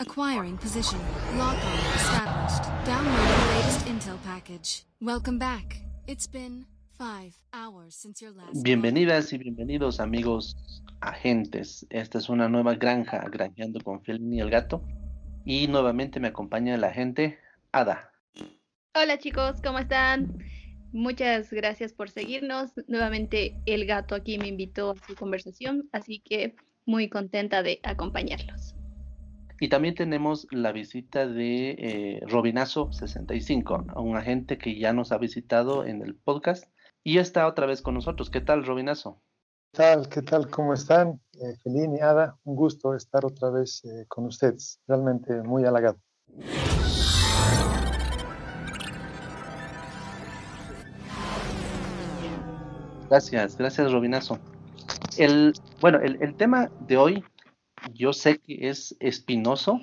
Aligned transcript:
Acquiring 0.00 0.56
position. 0.56 0.98
Lock 1.36 1.56
on 1.62 1.78
established. 1.94 2.62
Download 2.86 3.28
the 3.28 3.46
latest 3.52 3.86
intel 3.86 4.18
package. 4.24 4.84
Welcome 5.02 5.38
back. 5.38 5.82
It's 6.06 6.26
been 6.26 6.64
five 6.96 7.34
hours 7.52 7.96
since 7.96 8.22
your 8.22 8.32
last. 8.32 8.62
Bienvenidas 8.62 9.30
y 9.34 9.36
bienvenidos 9.36 10.00
amigos 10.00 10.56
agentes. 11.02 11.86
Esta 11.90 12.16
es 12.16 12.30
una 12.30 12.48
nueva 12.48 12.76
granja, 12.76 13.22
granjeando 13.30 13.78
con 13.84 14.02
Felini 14.02 14.38
y 14.38 14.40
el 14.40 14.48
gato. 14.48 14.82
Y 15.44 15.68
nuevamente 15.68 16.18
me 16.18 16.28
acompaña 16.28 16.78
la 16.78 16.86
agente 16.86 17.38
Ada. 17.70 18.10
Hola 18.94 19.18
chicos, 19.18 19.60
¿cómo 19.62 19.80
están? 19.80 20.38
Muchas 20.92 21.50
gracias 21.50 21.92
por 21.92 22.08
seguirnos. 22.08 22.70
Nuevamente 22.88 23.60
el 23.66 23.84
gato 23.84 24.14
aquí 24.14 24.38
me 24.38 24.48
invitó 24.48 24.92
a 24.92 25.06
su 25.06 25.14
conversación, 25.14 25.90
así 25.92 26.20
que 26.20 26.56
muy 26.86 27.10
contenta 27.10 27.62
de 27.62 27.80
acompañarlos. 27.82 28.76
Y 29.62 29.68
también 29.68 29.94
tenemos 29.94 30.46
la 30.50 30.72
visita 30.72 31.26
de 31.26 31.72
eh, 31.72 32.20
Robinazo65, 32.22 33.94
un 33.94 34.16
agente 34.16 34.56
que 34.56 34.78
ya 34.78 34.94
nos 34.94 35.12
ha 35.12 35.18
visitado 35.18 35.84
en 35.84 36.00
el 36.00 36.14
podcast 36.14 36.64
y 37.04 37.18
está 37.18 37.46
otra 37.46 37.66
vez 37.66 37.82
con 37.82 37.92
nosotros. 37.92 38.30
¿Qué 38.30 38.40
tal, 38.40 38.64
Robinazo? 38.64 39.20
¿Qué 39.72 39.76
tal? 39.76 40.08
¿Qué 40.08 40.22
tal? 40.22 40.48
¿Cómo 40.48 40.72
están? 40.72 41.20
Eh, 41.34 41.58
y 41.66 42.00
Ada, 42.00 42.38
un 42.44 42.56
gusto 42.56 42.94
estar 42.94 43.26
otra 43.26 43.50
vez 43.50 43.84
eh, 43.84 44.06
con 44.08 44.24
ustedes. 44.24 44.80
Realmente 44.88 45.42
muy 45.42 45.66
halagado. 45.66 46.00
Gracias, 53.10 53.58
gracias 53.58 53.92
Robinazo. 53.92 54.38
El, 55.18 55.52
bueno, 55.82 55.98
el, 55.98 56.16
el 56.22 56.34
tema 56.34 56.70
de 56.86 56.96
hoy 56.96 57.24
yo 57.94 58.12
sé 58.12 58.38
que 58.38 58.68
es 58.68 58.96
espinoso, 59.00 59.80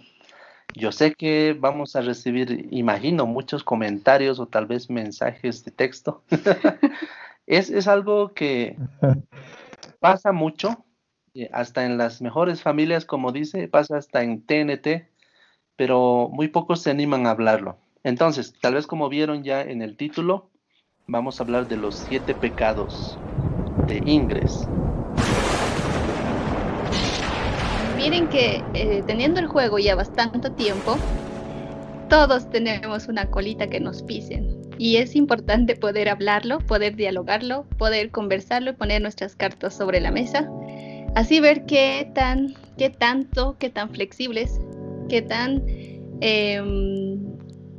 yo 0.74 0.92
sé 0.92 1.14
que 1.14 1.56
vamos 1.59 1.95
a 1.95 2.02
recibir, 2.02 2.67
imagino, 2.72 3.26
muchos 3.26 3.64
comentarios 3.64 4.39
o 4.39 4.48
tal 4.48 4.67
vez 4.67 4.89
mensajes 4.89 5.64
de 5.66 5.72
texto. 5.72 6.23
es, 7.48 7.88
algo 7.88 8.34
que 8.34 8.78
pasa 10.00 10.31
mucho, 10.31 10.86
eh, 11.34 11.50
hasta 11.52 11.86
en 11.86 11.98
las 11.98 12.22
mejores 12.22 12.62
familias, 12.62 13.06
como 13.06 13.31
dice, 13.31 13.67
pasa 13.67 13.98
hasta 13.98 14.23
en 14.23 14.45
TNT, 14.45 15.09
pero 15.76 16.30
muy 16.32 16.48
pocos 16.50 16.82
se 16.82 16.92
animan 16.92 17.26
a 17.26 17.32
hablarlo. 17.32 17.78
Entonces, 18.04 18.54
tal 18.61 18.76
vez 18.76 18.88
como 18.88 19.09
vieron 19.09 19.44
ya 19.44 19.61
en 19.61 19.82
el 19.82 19.98
título, 19.98 20.50
vamos 21.08 21.39
a 21.39 21.44
hablar 21.44 21.67
de 21.67 21.78
los 21.78 21.95
siete 21.95 22.36
pecados 22.36 23.20
de 23.88 24.02
Ingres. 24.06 24.70
Miren 28.09 28.30
que 28.30 28.63
eh, 28.73 29.03
teniendo 29.05 29.41
el 29.41 29.47
juego 29.47 29.80
ya 29.80 29.94
bastante 29.94 30.50
tiempo, 30.52 30.95
todos 32.09 32.49
tenemos 32.49 33.09
una 33.09 33.30
colita 33.30 33.67
que 33.67 33.81
nos 33.81 34.02
pisen. 34.02 34.61
Y 34.77 34.95
es 34.95 35.14
importante 35.14 35.75
poder 35.75 36.08
hablarlo, 36.08 36.59
poder 36.59 36.95
dialogarlo, 36.95 37.66
poder 37.77 38.09
conversarlo 38.11 38.72
y 38.72 38.73
poner 38.75 39.02
nuestras 39.02 39.36
cartas 39.36 39.75
sobre 39.75 39.99
la 39.99 40.11
mesa. 40.11 40.49
Así 41.16 41.41
ver 41.41 41.66
qué 41.66 42.09
tan, 42.16 42.53
qué 42.77 42.89
tanto, 42.89 43.58
qué 43.59 43.69
tan 43.69 43.89
flexibles, 43.89 44.58
qué 45.09 45.21
tan 45.21 45.61
em, 46.21 47.19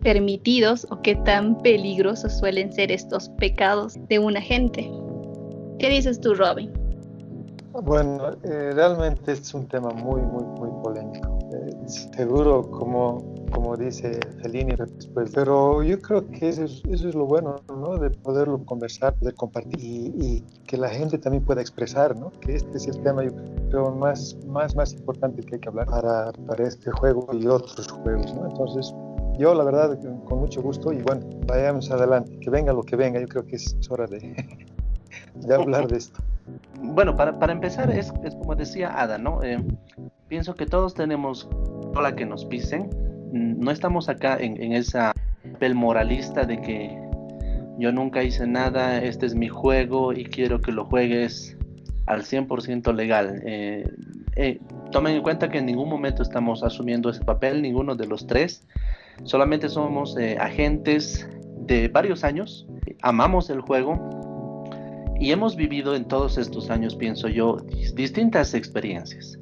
permitidos 0.03 0.87
o 0.91 1.01
qué 1.01 1.15
tan 1.15 1.57
peligrosos 1.63 2.39
suelen 2.39 2.71
ser 2.71 2.93
estos 2.93 3.31
pecados 3.39 3.95
de 4.11 4.19
una 4.19 4.43
gente. 4.43 4.91
¿Qué 5.79 5.89
dices 5.89 6.21
tú, 6.21 6.35
Robin? 6.35 6.71
Bueno, 7.83 8.33
eh, 8.43 8.73
realmente 8.75 9.33
es 9.33 9.55
un 9.55 9.69
tema 9.69 9.91
muy, 9.91 10.21
muy, 10.21 10.43
muy 10.45 10.71
polémico. 10.83 11.39
Eh, 11.53 11.89
seguro, 12.17 12.69
como, 12.71 13.35
como 13.53 13.77
dice 13.77 14.19
Fellini 14.43 14.75
después, 14.75 15.31
pero 15.33 15.83
yo 15.83 16.01
creo 16.01 16.27
que 16.27 16.49
eso 16.49 16.65
es, 16.65 16.83
eso 16.89 17.09
es 17.09 17.15
lo 17.15 17.27
bueno, 17.27 17.57
¿no? 17.69 17.97
De 17.97 18.11
poderlo 18.11 18.65
conversar, 18.65 19.17
de 19.21 19.33
compartir 19.33 19.79
y, 19.81 20.45
que 20.67 20.77
la 20.77 20.89
gente 20.89 21.19
también 21.19 21.45
pueda 21.45 21.61
expresar, 21.61 22.17
¿no? 22.17 22.31
Que 22.41 22.57
este 22.57 22.77
es 22.77 22.89
el 22.89 23.01
tema, 23.03 23.25
yo 23.25 23.31
creo, 23.71 23.95
más, 23.95 24.37
más, 24.47 24.75
más 24.75 24.93
importante 24.95 25.43
que 25.43 25.55
hay 25.55 25.61
que 25.61 25.69
hablar 25.69 25.87
para, 25.87 26.33
para 26.33 26.67
este 26.67 26.91
juego 26.91 27.29
y 27.33 27.47
otros 27.47 27.87
juegos, 27.89 28.35
¿no? 28.35 28.49
Entonces, 28.49 28.93
yo 29.39 29.55
la 29.55 29.63
verdad, 29.63 29.99
con 30.25 30.41
mucho 30.41 30.63
gusto 30.63 30.93
y 30.93 31.01
bueno, 31.03 31.25
vayamos 31.47 31.91
adelante, 31.93 32.39
que 32.41 32.51
venga 32.51 32.73
lo 32.73 32.83
que 32.83 32.97
venga, 32.97 33.21
yo 33.21 33.29
creo 33.29 33.47
que 33.47 33.57
es 33.57 33.77
hora 33.89 34.07
de, 34.07 34.19
de 35.37 35.55
hablar 35.55 35.87
de 35.87 35.99
esto. 35.99 36.21
Bueno, 36.81 37.17
para, 37.17 37.39
para 37.39 37.53
empezar, 37.53 37.91
es, 37.91 38.13
como 38.13 38.55
decía 38.55 39.01
Ada, 39.01 39.19
¿no? 39.19 39.43
Eh, 39.43 39.59
pienso 40.29 40.55
que 40.55 40.67
todos 40.67 40.95
tenemos 40.95 41.49
cola 41.95 42.15
que 42.15 42.25
nos 42.25 42.45
pisen. 42.45 42.91
Mm, 43.33 43.61
no 43.61 43.71
estamos 43.71 44.09
acá 44.09 44.37
en, 44.39 44.61
en 44.63 44.73
esa 44.73 45.13
papel 45.53 45.75
moralista 45.75 46.45
de 46.45 46.61
que 46.61 46.99
yo 47.79 47.93
nunca 47.93 48.23
hice 48.23 48.47
nada, 48.47 49.03
este 49.03 49.27
es 49.27 49.35
mi 49.35 49.49
juego 49.49 50.13
y 50.13 50.25
quiero 50.25 50.61
que 50.61 50.73
lo 50.73 50.85
juegues 50.85 51.57
al 52.07 52.23
100% 52.23 52.95
legal. 52.95 53.41
Eh, 53.45 53.89
eh, 54.37 54.61
tomen 54.91 55.17
en 55.17 55.23
cuenta 55.23 55.49
que 55.49 55.59
en 55.59 55.67
ningún 55.67 55.89
momento 55.89 56.23
estamos 56.23 56.63
asumiendo 56.63 57.11
ese 57.11 57.25
papel, 57.25 57.63
ninguno 57.63 57.95
de 57.95 58.07
los 58.07 58.27
tres. 58.27 58.67
Solamente 59.25 59.69
somos 59.69 60.17
agentes 60.39 61.29
de 61.67 61.89
varios 61.89 62.25
años, 62.25 62.67
amamos 63.03 63.51
el 63.51 63.61
juego, 63.61 64.18
y 65.21 65.33
hemos 65.33 65.57
vivido 65.57 65.95
en 65.95 66.05
todos 66.05 66.39
estos 66.39 66.71
años, 66.71 66.95
pienso 66.95 67.29
yo, 67.29 67.57
distintas 67.95 68.55
experiencias. 68.55 69.39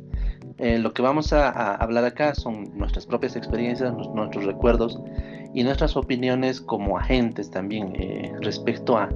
Eh, 0.58 0.78
lo 0.78 0.94
que 0.94 1.02
vamos 1.02 1.34
a, 1.34 1.74
hablar 1.74 2.04
acá 2.04 2.34
son 2.34 2.70
nuestras 2.74 3.04
propias 3.04 3.36
experiencias, 3.36 3.92
nuestros 3.92 4.44
recuerdos 4.44 4.98
y 5.52 5.62
nuestras 5.62 5.96
opiniones 5.96 6.62
como 6.62 6.96
agentes 6.96 7.50
también 7.50 7.94
eh, 7.96 8.32
respecto 8.40 8.96
a 8.96 9.10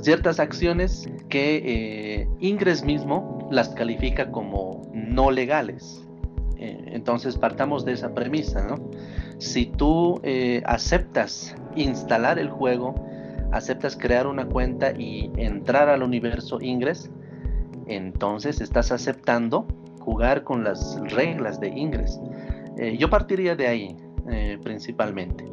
ciertas 0.00 0.40
acciones 0.40 1.08
que 1.28 1.56
eh, 1.64 2.28
Ingres 2.40 2.82
mismo 2.82 3.46
las 3.50 3.68
califica 3.70 4.30
como 4.30 4.82
no 4.92 5.30
legales. 5.30 6.02
entonces 6.58 7.36
partamos 7.36 7.84
de 7.84 7.92
esa 7.92 8.14
premisa, 8.14 8.62
¿no? 8.66 8.76
Si 9.38 9.66
tú 9.66 10.22
aceptas 10.64 11.54
instalar 11.76 12.38
el 12.38 12.48
juego, 12.48 12.94
aceptas 13.56 13.96
crear 13.96 14.26
una 14.26 14.46
cuenta 14.46 14.92
y 14.92 15.30
entrar 15.36 15.88
al 15.88 16.02
universo 16.02 16.60
Ingress, 16.60 17.10
entonces 17.86 18.60
estás 18.60 18.92
aceptando 18.92 19.66
jugar 20.00 20.44
con 20.44 20.64
las 20.64 21.00
reglas 21.14 21.58
de 21.60 21.68
Ingress. 21.68 22.20
Eh, 22.78 22.96
yo 22.98 23.08
partiría 23.10 23.56
de 23.56 23.66
ahí 23.66 23.96
eh, 24.30 24.58
principalmente. 24.62 25.44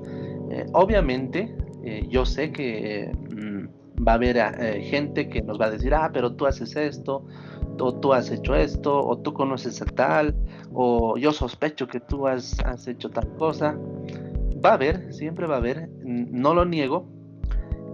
Eh, 0.52 0.66
obviamente, 0.74 1.56
yo 2.08 2.26
sé 2.26 2.52
que 2.54 3.12
mm, 3.36 4.06
va 4.08 4.14
a 4.14 4.16
haber 4.16 4.38
gente 4.84 5.28
que 5.28 5.42
nos 5.42 5.60
va 5.60 5.66
a 5.66 5.72
decir, 5.72 5.94
ah, 5.94 6.12
pero 6.14 6.34
tú 6.34 6.46
haces 6.46 6.78
esto, 6.78 7.26
o 7.78 7.94
tú 7.96 8.14
has 8.14 8.32
hecho 8.32 8.56
esto, 8.56 9.06
o 9.06 9.18
tú 9.18 9.34
conoces 9.34 9.82
a 9.82 9.86
tal, 9.86 10.34
o 10.74 11.18
yo 11.18 11.34
sospecho 11.34 11.88
que 11.88 12.00
tú 12.00 12.26
has, 12.28 12.58
has 12.64 12.88
hecho 12.88 13.10
tal 13.10 13.28
cosa. 13.36 13.78
Va 14.64 14.70
a 14.70 14.74
haber, 14.76 15.14
siempre 15.14 15.46
va 15.46 15.56
a 15.56 15.58
haber, 15.58 15.90
no 16.04 16.54
lo 16.54 16.64
niego, 16.64 17.06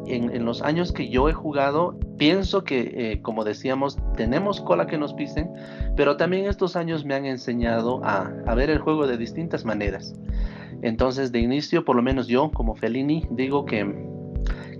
en, 0.07 0.45
los 0.45 0.61
años 0.61 0.91
que 0.91 1.09
yo 1.09 1.29
he 1.29 1.33
jugado, 1.33 1.97
pienso 2.17 2.63
que, 2.63 2.93
eh, 2.95 3.21
como 3.21 3.43
decíamos, 3.43 3.97
tenemos 4.15 4.61
cola 4.61 4.87
que 4.87 4.97
nos 4.97 5.13
pisen, 5.13 5.49
pero 5.95 6.17
también 6.17 6.45
estos 6.45 6.75
años 6.75 7.05
me 7.05 7.15
han 7.15 7.25
enseñado 7.25 8.01
a, 8.03 8.29
ver 8.55 8.69
el 8.69 8.79
juego 8.79 9.07
de 9.07 9.17
distintas 9.17 9.65
maneras. 9.65 10.13
Entonces, 10.81 11.31
de 11.31 11.39
inicio, 11.39 11.83
por 11.83 11.95
lo 11.95 12.01
menos 12.01 12.27
yo, 12.27 12.51
como 12.51 12.75
Fellini, 12.75 13.25
digo 13.31 13.65
que, 13.65 14.07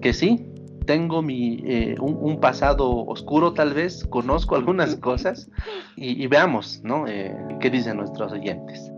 que 0.02 0.14
sí, 0.14 0.46
tengo 0.86 1.22
mi, 1.22 1.62
eh, 1.66 1.96
un, 2.00 2.40
pasado 2.40 3.06
oscuro 3.06 3.54
tal 3.54 3.74
vez, 3.74 4.06
conozco 4.06 4.56
algunas 4.56 4.96
cosas 5.10 5.50
y, 5.96 6.26
veamos, 6.28 6.82
¿no? 6.84 7.06
Eh, 7.08 7.36
¿Qué 7.60 7.70
dicen 7.70 7.98
nuestros 7.98 8.32
oyentes? 8.32 8.92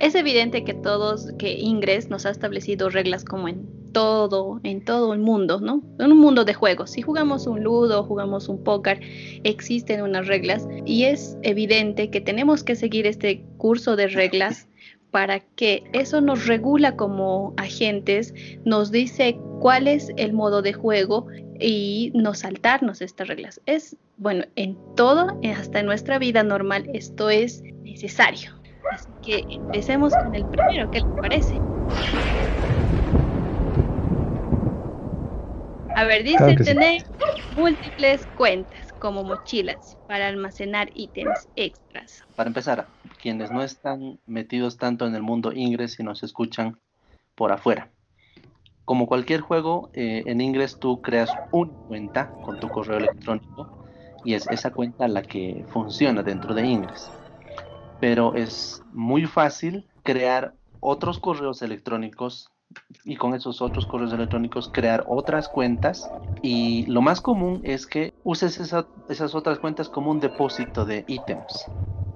Es 0.00 0.14
evidente 0.14 0.64
que 0.64 0.74
todos, 0.74 1.32
que 1.38 1.54
Ingres 1.54 2.10
nos 2.10 2.26
ha 2.26 2.30
establecido 2.30 2.90
reglas 2.90 3.24
como 3.24 3.48
en 3.48 3.66
todo, 3.96 4.60
en 4.62 4.84
todo 4.84 5.14
el 5.14 5.20
mundo, 5.20 5.58
¿no? 5.58 5.82
En 5.98 6.12
un 6.12 6.18
mundo 6.18 6.44
de 6.44 6.52
juegos. 6.52 6.90
Si 6.90 7.00
jugamos 7.00 7.46
un 7.46 7.62
ludo, 7.62 8.04
jugamos 8.04 8.46
un 8.46 8.62
póker, 8.62 9.00
existen 9.42 10.02
unas 10.02 10.26
reglas 10.26 10.68
y 10.84 11.04
es 11.04 11.38
evidente 11.40 12.10
que 12.10 12.20
tenemos 12.20 12.62
que 12.62 12.76
seguir 12.76 13.06
este 13.06 13.42
curso 13.56 13.96
de 13.96 14.08
reglas 14.08 14.68
para 15.10 15.40
que 15.40 15.82
eso 15.94 16.20
nos 16.20 16.46
regula 16.46 16.94
como 16.94 17.54
agentes, 17.56 18.34
nos 18.66 18.90
dice 18.90 19.38
cuál 19.60 19.88
es 19.88 20.12
el 20.18 20.34
modo 20.34 20.60
de 20.60 20.74
juego 20.74 21.28
y 21.58 22.12
no 22.14 22.34
saltarnos 22.34 23.00
estas 23.00 23.28
reglas. 23.28 23.62
Es, 23.64 23.96
bueno, 24.18 24.44
en 24.56 24.76
todo, 24.94 25.40
hasta 25.56 25.80
en 25.80 25.86
nuestra 25.86 26.18
vida 26.18 26.42
normal, 26.42 26.90
esto 26.92 27.30
es 27.30 27.62
necesario. 27.82 28.50
Así 28.92 29.08
que 29.22 29.46
empecemos 29.48 30.12
con 30.22 30.34
el 30.34 30.44
primero, 30.44 30.90
¿qué 30.90 31.00
les 31.00 31.08
parece? 31.18 31.54
A 35.96 36.04
ver, 36.04 36.24
dice 36.24 36.56
tener 36.56 37.02
múltiples 37.52 38.26
cuentas 38.36 38.92
como 38.98 39.24
mochilas 39.24 39.96
para 40.06 40.28
almacenar 40.28 40.90
ítems 40.92 41.48
extras. 41.56 42.22
Para 42.34 42.48
empezar, 42.48 42.90
quienes 43.18 43.50
no 43.50 43.62
están 43.62 44.20
metidos 44.26 44.76
tanto 44.76 45.06
en 45.06 45.14
el 45.14 45.22
mundo 45.22 45.52
Ingress 45.54 45.98
y 45.98 46.02
nos 46.02 46.22
escuchan 46.22 46.78
por 47.34 47.50
afuera. 47.50 47.90
Como 48.84 49.06
cualquier 49.06 49.40
juego, 49.40 49.88
eh, 49.94 50.22
en 50.26 50.42
Ingress 50.42 50.78
tú 50.78 51.00
creas 51.00 51.30
una 51.50 51.72
cuenta 51.88 52.30
con 52.44 52.60
tu 52.60 52.68
correo 52.68 52.98
electrónico 52.98 53.82
y 54.22 54.34
es 54.34 54.46
esa 54.50 54.72
cuenta 54.72 55.08
la 55.08 55.22
que 55.22 55.64
funciona 55.70 56.22
dentro 56.22 56.52
de 56.52 56.66
Ingress. 56.66 57.10
Pero 58.02 58.34
es 58.34 58.82
muy 58.92 59.24
fácil 59.24 59.88
crear 60.02 60.52
otros 60.78 61.18
correos 61.18 61.62
electrónicos 61.62 62.50
y 63.04 63.16
con 63.16 63.34
esos 63.34 63.62
otros 63.62 63.86
correos 63.86 64.12
electrónicos 64.12 64.70
crear 64.72 65.04
otras 65.08 65.48
cuentas 65.48 66.10
y 66.42 66.86
lo 66.86 67.02
más 67.02 67.20
común 67.20 67.60
es 67.64 67.86
que 67.86 68.12
uses 68.24 68.60
esas 68.60 69.34
otras 69.34 69.58
cuentas 69.58 69.88
como 69.88 70.10
un 70.10 70.20
depósito 70.20 70.84
de 70.84 71.04
ítems. 71.06 71.66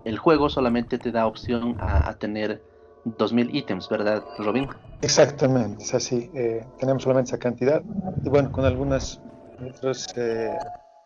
El 0.05 0.19
juego 0.19 0.49
solamente 0.49 0.99
te 0.99 1.13
da 1.13 1.27
opción 1.27 1.77
a, 1.79 2.13
tener 2.15 2.63
2000 3.05 3.55
ítems, 3.55 3.89
¿verdad, 3.89 4.25
Robin? 4.39 4.69
Exactamente, 5.03 5.85
es 5.85 5.95
así. 5.95 6.31
Eh, 6.35 6.67
tenemos 6.79 7.03
solamente 7.03 7.29
esa 7.29 7.39
cantidad 7.39 7.83
y 8.25 8.29
bueno, 8.29 8.51
con 8.51 8.65
algunas 8.65 9.21
otras 9.63 10.07
eh, 10.17 10.59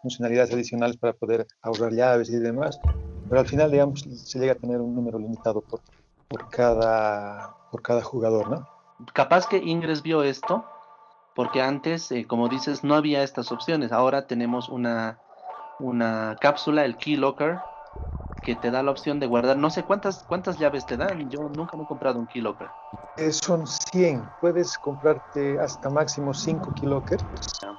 funcionalidades 0.03 0.53
adicionales 0.53 0.97
para 0.97 1.13
poder 1.13 1.47
ahorrar 1.63 1.93
llaves 1.93 2.31
y 2.31 2.37
demás, 2.37 2.79
pero 3.29 3.41
al 3.41 3.47
final, 3.47 3.71
digamos, 3.71 4.01
se 4.01 4.39
llega 4.39 4.53
a 4.53 4.57
tener 4.57 4.81
un 4.81 4.95
número 4.95 5.19
limitado 5.19 5.61
por, 5.61 5.81
por, 6.29 6.49
cada, 6.51 7.55
por 7.71 7.83
cada 7.83 8.03
jugador, 8.03 8.49
¿no? 8.49 8.74
Capaz 9.13 9.47
que 9.47 9.59
Ingress 9.59 10.03
vio 10.03 10.23
esto, 10.23 10.65
porque 11.35 11.63
antes, 11.63 12.11
eh, 12.13 12.27
como 12.27 12.49
dices, 12.49 12.85
no 12.85 12.95
había 12.95 13.23
estas 13.23 13.51
opciones. 13.53 13.93
Ahora 13.93 14.27
tenemos 14.27 14.69
una, 14.69 15.19
una 15.81 16.37
cápsula, 16.41 16.85
el 16.85 16.97
Key 16.97 17.17
Locker, 17.17 17.59
que 18.43 18.55
te 18.55 18.71
da 18.71 18.83
la 18.83 18.91
opción 18.91 19.19
de 19.19 19.27
guardar. 19.27 19.57
No 19.57 19.71
sé 19.71 19.83
cuántas 19.83 20.23
cuántas 20.25 20.59
llaves 20.59 20.87
te 20.87 20.97
dan. 20.97 21.29
Yo 21.31 21.49
nunca 21.49 21.77
me 21.77 21.85
he 21.85 21.87
comprado 21.87 22.19
un 22.19 22.27
Key 22.27 22.43
Locker. 22.43 22.69
Eh, 23.17 23.33
son 23.33 23.67
100. 23.67 24.23
Puedes 24.41 24.77
comprarte 24.79 25.59
hasta 25.59 25.91
máximo 25.91 26.35
5 26.35 26.73
Key 26.75 26.89
Lockers 26.89 27.25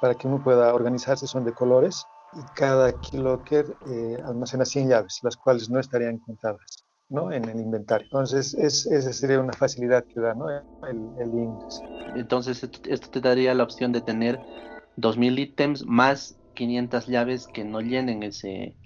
para 0.01 0.15
que 0.15 0.27
uno 0.27 0.43
pueda 0.43 0.73
organizarse. 0.73 1.27
Son 1.27 1.45
de 1.45 1.53
colores 1.53 2.05
y 2.33 2.43
cada 2.53 2.91
Key 2.91 3.19
Locker 3.19 3.77
eh, 3.87 4.17
almacena 4.25 4.65
100 4.65 4.89
llaves, 4.89 5.19
las 5.21 5.37
cuales 5.37 5.69
no 5.69 5.79
estarían 5.79 6.17
contadas. 6.19 6.84
¿No? 7.09 7.31
en 7.31 7.45
el 7.45 7.59
inventario. 7.59 8.05
Entonces, 8.05 8.53
es, 8.53 8.85
esa 8.85 9.13
sería 9.13 9.39
una 9.39 9.53
facilidad 9.53 10.05
que 10.05 10.19
da 10.19 10.33
¿no? 10.33 10.49
el, 10.49 10.63
el 11.19 11.49
Entonces, 12.15 12.63
esto, 12.63 13.09
te 13.09 13.21
daría 13.21 13.53
la 13.53 13.63
opción 13.63 13.91
de 13.91 14.01
tener 14.01 14.39
2000 14.97 15.39
ítems 15.39 15.85
más 15.85 16.37
500 16.55 17.07
llaves 17.07 17.47
que 17.47 17.63
no 17.63 17.81
llenen 17.81 18.23
ese 18.23 18.77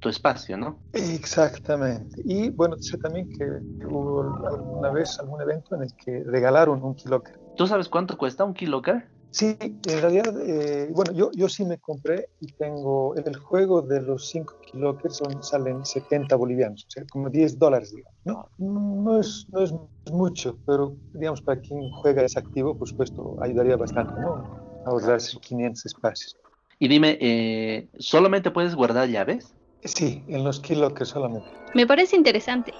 tu 0.00 0.08
espacio, 0.08 0.56
¿no? 0.56 0.80
Exactamente. 0.92 2.22
Y 2.24 2.50
bueno, 2.50 2.76
sé 2.78 2.98
también 2.98 3.28
que 3.30 3.44
hubo 3.84 4.22
alguna 4.46 4.90
vez 4.90 5.18
algún 5.18 5.42
evento 5.42 5.74
en 5.74 5.82
el 5.82 5.92
que 5.96 6.22
regalaron 6.24 6.82
un 6.84 6.94
Kiloker. 6.94 7.38
¿Tú 7.56 7.66
sabes 7.66 7.88
cuánto 7.88 8.16
cuesta 8.16 8.44
un 8.44 8.54
Kiloker? 8.54 9.08
Sí, 9.30 9.56
en 9.60 10.00
realidad, 10.00 10.34
eh, 10.46 10.88
bueno, 10.90 11.12
yo, 11.12 11.30
yo 11.32 11.48
sí 11.48 11.64
me 11.64 11.78
compré 11.78 12.30
y 12.40 12.46
tengo 12.54 13.14
el 13.14 13.36
juego 13.36 13.82
de 13.82 14.00
los 14.00 14.28
5 14.30 14.54
kilockers 14.70 15.16
son, 15.16 15.42
salen 15.42 15.84
70 15.84 16.34
bolivianos, 16.34 16.84
o 16.88 16.90
sea, 16.90 17.04
como 17.10 17.28
10 17.28 17.58
dólares, 17.58 17.92
digamos. 17.94 18.14
¿no? 18.24 18.50
No, 18.58 19.20
es, 19.20 19.46
no 19.50 19.62
es 19.62 19.74
mucho, 20.10 20.58
pero 20.64 20.96
digamos, 21.12 21.42
para 21.42 21.60
quien 21.60 21.90
juega 21.90 22.22
es 22.22 22.36
activo, 22.36 22.76
por 22.76 22.88
supuesto, 22.88 23.36
ayudaría 23.42 23.76
bastante, 23.76 24.18
¿no? 24.20 24.82
A 24.86 24.90
ahorrarse 24.90 25.38
500 25.38 25.84
espacios. 25.86 26.36
Y 26.78 26.88
dime, 26.88 27.18
eh, 27.20 27.88
¿solamente 27.98 28.50
puedes 28.50 28.74
guardar 28.74 29.08
llaves? 29.08 29.54
Sí, 29.84 30.24
en 30.28 30.42
los 30.42 30.58
kilockers 30.60 31.10
solamente. 31.10 31.48
Me 31.74 31.86
parece 31.86 32.16
interesante 32.16 32.72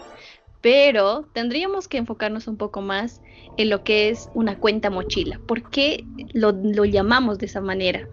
pero 0.61 1.29
tendríamos 1.33 1.89
que 1.89 1.99
enfocarnos 1.99 2.49
un 2.49 2.57
poco 2.57 2.81
más 2.81 3.23
en 3.57 3.71
lo 3.71 3.85
que 3.85 4.09
es 4.09 4.31
una 4.35 4.59
cuenta 4.59 4.91
mochila. 4.91 5.41
¿Por 5.47 5.69
qué 5.71 6.05
lo, 6.33 6.53
llamamos 6.85 7.39
de 7.39 7.47
esa 7.47 7.61
manera? 7.61 8.09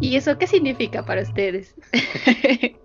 ¿Y 0.00 0.16
eso 0.16 0.38
qué 0.38 0.46
significa 0.46 1.04
para 1.04 1.22
ustedes? 1.22 1.74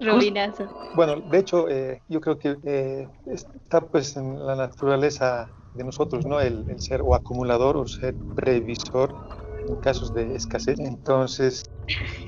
Robinazo. 0.00 0.68
Bueno, 0.94 1.20
de 1.20 1.38
hecho, 1.38 1.68
eh, 1.68 2.02
yo 2.08 2.20
creo 2.20 2.38
que 2.38 2.56
eh, 2.64 3.08
está 3.26 3.80
pues 3.80 4.16
en 4.16 4.44
la 4.44 4.56
naturaleza 4.56 5.48
de 5.72 5.84
nosotros, 5.84 6.26
¿no? 6.26 6.40
El, 6.40 6.64
el, 6.68 6.80
ser 6.80 7.00
o 7.02 7.14
acumulador 7.14 7.76
o 7.76 7.86
ser 7.86 8.14
previsor 8.34 9.14
en 9.66 9.76
casos 9.76 10.12
de 10.12 10.34
escasez. 10.34 10.78
Entonces, 10.80 11.64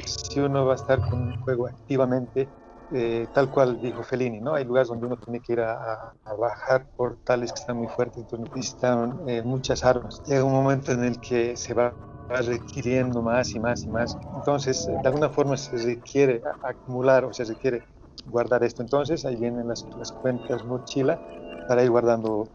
si 0.06 0.40
uno 0.40 0.64
va 0.66 0.72
a 0.72 0.76
estar 0.76 1.00
con 1.00 1.20
un 1.22 1.40
juego 1.40 1.66
activamente, 1.66 2.48
eh, 2.93 3.27
tal 3.33 3.50
cual 3.50 3.81
dijo 3.81 4.03
Fellini, 4.03 4.41
¿no? 4.41 4.55
Hay 4.55 4.65
lugares 4.65 4.88
donde 4.88 5.06
uno 5.06 5.17
tiene 5.17 5.41
que 5.41 5.55
ir 5.55 5.61
a, 5.61 6.15
bajar 6.38 6.87
portales 6.97 7.53
que 7.53 7.61
están 7.61 7.79
muy 7.79 7.88
fuertes, 7.88 8.19
entonces 8.19 8.49
necesitan 8.55 9.29
eh, 9.29 9.43
muchas 9.43 9.85
armas. 9.85 10.23
Llega 10.27 10.44
un 10.44 10.53
momento 10.53 10.93
en 10.93 11.05
el 11.05 11.21
que 11.21 11.56
se 11.56 11.75
va, 11.75 11.93
requiriendo 12.29 13.23
más 13.23 13.55
y 13.55 13.61
más 13.61 13.85
y 13.85 13.88
más. 13.88 14.17
Entonces, 14.37 14.87
de 14.87 15.09
alguna 15.09 15.29
forma 15.29 15.56
se 15.56 15.77
requiere 15.77 16.43
acumular 16.62 17.25
o 17.25 17.33
se 17.33 17.44
requiere 17.44 17.83
guardar 18.27 18.65
esto. 18.65 18.83
Entonces, 18.83 19.25
ahí 19.25 19.37
vienen 19.37 19.69
las, 19.69 19.85
las 19.97 20.12
cuentas 20.12 20.65
mochila 20.65 21.21
para 21.69 21.82
ir 21.82 21.91
guardando 21.91 22.49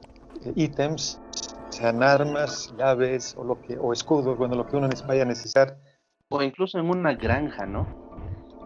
eh, 0.45 0.54
ítems, 0.56 1.19
sean 1.69 2.04
armas, 2.04 2.74
llaves 2.77 3.36
o, 3.38 3.44
lo 3.44 3.62
que, 3.62 3.77
o 3.77 3.94
escudos, 3.94 4.38
bueno, 4.38 4.56
lo 4.56 4.68
que 4.68 4.75
uno 4.77 4.89
vaya 5.07 5.24
a 5.24 5.25
necesitar. 5.25 5.77
O 6.30 6.42
incluso 6.42 6.80
en 6.80 6.89
una 6.89 7.13
granja, 7.13 7.66
¿no? 7.66 7.86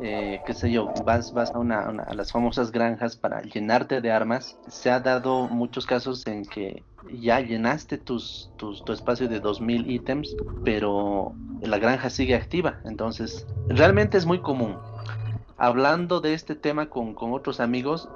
Eh, 0.01 0.41
qué 0.45 0.53
sé 0.53 0.71
yo, 0.71 0.91
vas, 1.05 1.33
vas 1.33 1.51
a, 1.51 1.59
una, 1.59 1.81
a 1.81 2.13
las 2.13 2.31
famosas 2.31 2.71
granjas 2.71 3.15
para 3.15 3.41
llenarte 3.41 4.01
de 4.01 4.11
armas, 4.11 4.57
se 4.67 4.89
ha 4.91 4.99
dado 4.99 5.47
muchos 5.47 5.85
casos 5.85 6.25
en 6.27 6.43
que 6.45 6.83
ya 7.13 7.39
llenaste 7.39 7.97
tus, 7.97 8.51
tus, 8.57 8.83
tu 8.83 8.91
espacio 8.93 9.27
de 9.27 9.39
2000 9.39 9.89
ítems, 9.89 10.35
pero 10.63 11.33
la 11.61 11.77
granja 11.77 12.09
sigue 12.09 12.35
activa, 12.35 12.79
entonces 12.83 13.45
realmente 13.69 14.17
es 14.17 14.25
muy 14.25 14.39
común. 14.39 14.75
Hablando 15.57 16.19
de 16.19 16.33
este 16.33 16.55
tema 16.55 16.89
con, 16.89 17.13
con 17.13 17.33
otros 17.33 17.59
amigos, 17.59 18.09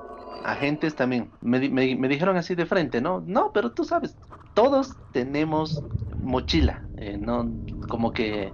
agentes 0.44 0.96
también, 0.96 1.32
me, 1.42 1.60
me, 1.70 1.96
me, 1.96 2.08
dijeron 2.08 2.38
así 2.38 2.56
de 2.56 2.66
frente, 2.66 3.02
¿no? 3.02 3.24
No, 3.26 3.52
pero 3.54 3.72
tú 3.72 3.84
sabes, 3.84 4.18
todos 4.54 4.98
tenemos 5.12 5.82
mochila, 6.22 6.84
eh, 6.98 7.18
¿no? 7.18 7.50
Como 7.88 8.12
que 8.12 8.52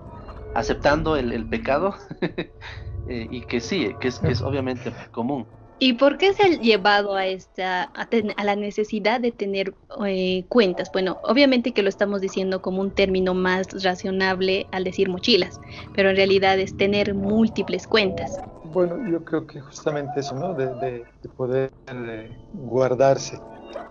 aceptando 0.53 1.15
el, 1.17 1.33
el 1.33 1.47
pecado, 1.47 1.95
Eh, 3.07 3.27
y 3.29 3.41
que 3.41 3.59
sí, 3.59 3.91
que 3.99 4.07
es, 4.07 4.19
que 4.19 4.31
es 4.31 4.41
obviamente 4.41 4.91
común. 5.11 5.45
¿Y 5.77 5.93
por 5.93 6.17
qué 6.17 6.33
se 6.33 6.43
ha 6.43 6.47
llevado 6.47 7.15
a 7.15 7.25
esta 7.25 7.83
a, 7.83 8.43
la 8.43 8.55
necesidad 8.55 9.19
de 9.19 9.33
tener 9.33 9.73
eh, 10.05 10.45
cuentas? 10.47 10.89
Bueno, 10.93 11.17
obviamente 11.23 11.73
que 11.73 11.83
lo 11.83 11.89
estamos 11.89 12.21
diciendo 12.21 12.61
como 12.61 12.79
un 12.79 12.91
término 12.91 13.33
más 13.33 13.83
racionable 13.83 14.67
al 14.71 14.85
decir 14.85 15.09
mochilas, 15.09 15.59
pero 15.93 16.11
en 16.11 16.15
realidad 16.15 16.57
es 16.59 16.77
tener 16.77 17.13
múltiples 17.13 17.87
cuentas. 17.87 18.39
Bueno, 18.71 18.97
yo 19.09 19.23
creo 19.25 19.45
que 19.45 19.59
justamente 19.59 20.21
eso, 20.21 20.35
¿no? 20.35 20.53
De, 20.53 20.67
de, 20.75 21.05
poder 21.35 21.71
eh, 21.87 22.31
guardarse, 22.53 23.37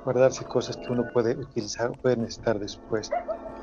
guardarse 0.05 0.45
cosas 0.47 0.79
que 0.79 0.91
uno 0.91 1.05
puede 1.13 1.37
utilizar 1.37 1.91
o 1.91 1.93
puede 1.93 2.17
necesitar 2.17 2.59
después. 2.59 3.11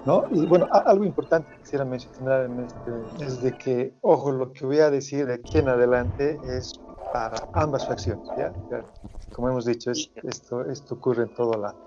¿No? 0.05 0.23
Y 0.31 0.45
bueno, 0.45 0.67
algo 0.71 1.03
importante 1.05 1.49
que 1.51 1.61
quisiera 1.61 1.85
mencionar 1.85 2.45
en 2.45 2.59
este, 2.61 3.25
es 3.25 3.41
de 3.41 3.57
que, 3.57 3.93
ojo, 4.01 4.31
lo 4.31 4.51
que 4.51 4.65
voy 4.65 4.79
a 4.79 4.89
decir 4.89 5.25
de 5.25 5.35
aquí 5.35 5.59
en 5.59 5.69
adelante 5.69 6.39
es 6.43 6.73
para 7.13 7.37
ambas 7.53 7.85
facciones, 7.87 8.27
¿ya? 8.37 8.51
Como 9.33 9.49
hemos 9.49 9.65
dicho, 9.65 9.91
esto, 9.91 10.65
esto 10.65 10.95
ocurre 10.95 11.23
en 11.23 11.33
todo 11.33 11.53
lado. 11.57 11.77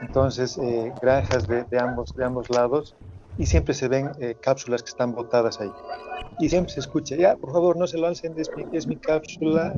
Entonces, 0.00 0.58
eh, 0.58 0.92
granjas 1.00 1.46
de, 1.46 1.64
de, 1.64 1.78
ambos, 1.78 2.14
de 2.14 2.24
ambos 2.24 2.48
lados 2.50 2.94
y 3.38 3.46
siempre 3.46 3.74
se 3.74 3.88
ven 3.88 4.10
eh, 4.20 4.34
cápsulas 4.40 4.82
que 4.82 4.90
están 4.90 5.14
botadas 5.14 5.60
ahí. 5.60 5.70
Y 6.38 6.48
siempre 6.48 6.72
se 6.72 6.80
escucha, 6.80 7.16
ya, 7.16 7.36
por 7.36 7.52
favor, 7.52 7.76
no 7.76 7.86
se 7.86 7.98
lancen, 7.98 8.34
es 8.38 8.50
mi, 8.56 8.64
es 8.76 8.86
mi 8.86 8.96
cápsula. 8.96 9.74